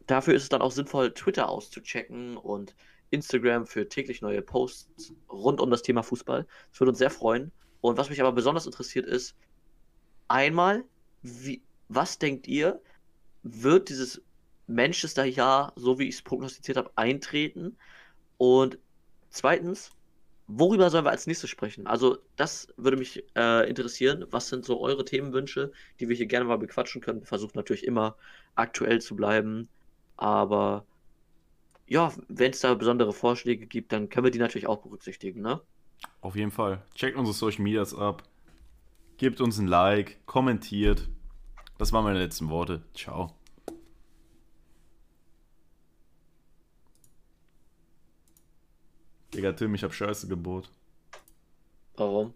[0.06, 2.74] Dafür ist es dann auch sinnvoll, Twitter auszuchecken und
[3.10, 6.46] Instagram für täglich neue Posts rund um das Thema Fußball.
[6.70, 7.52] Das würde uns sehr freuen.
[7.80, 9.36] Und was mich aber besonders interessiert ist,
[10.28, 10.84] einmal,
[11.22, 12.80] wie, was denkt ihr,
[13.42, 14.22] wird dieses
[14.66, 17.76] Manchester-Jahr, so wie ich es prognostiziert habe, eintreten?
[18.38, 18.78] Und
[19.30, 19.92] zweitens,
[20.48, 21.86] worüber sollen wir als nächstes sprechen?
[21.86, 24.26] Also, das würde mich äh, interessieren.
[24.30, 27.20] Was sind so eure Themenwünsche, die wir hier gerne mal bequatschen können?
[27.20, 28.16] Wir versuchen natürlich immer
[28.54, 29.68] aktuell zu bleiben,
[30.16, 30.86] aber
[31.86, 35.60] ja, wenn es da besondere Vorschläge gibt, dann können wir die natürlich auch berücksichtigen, ne?
[36.20, 36.82] Auf jeden Fall.
[36.94, 38.24] Checkt unsere Social Medias ab.
[39.18, 41.08] Gebt uns ein Like, kommentiert.
[41.78, 42.82] Das waren meine letzten Worte.
[42.94, 43.34] Ciao.
[49.34, 50.70] Digga, Tim, ich hab Scheiße gebohrt.
[51.96, 52.32] Warum?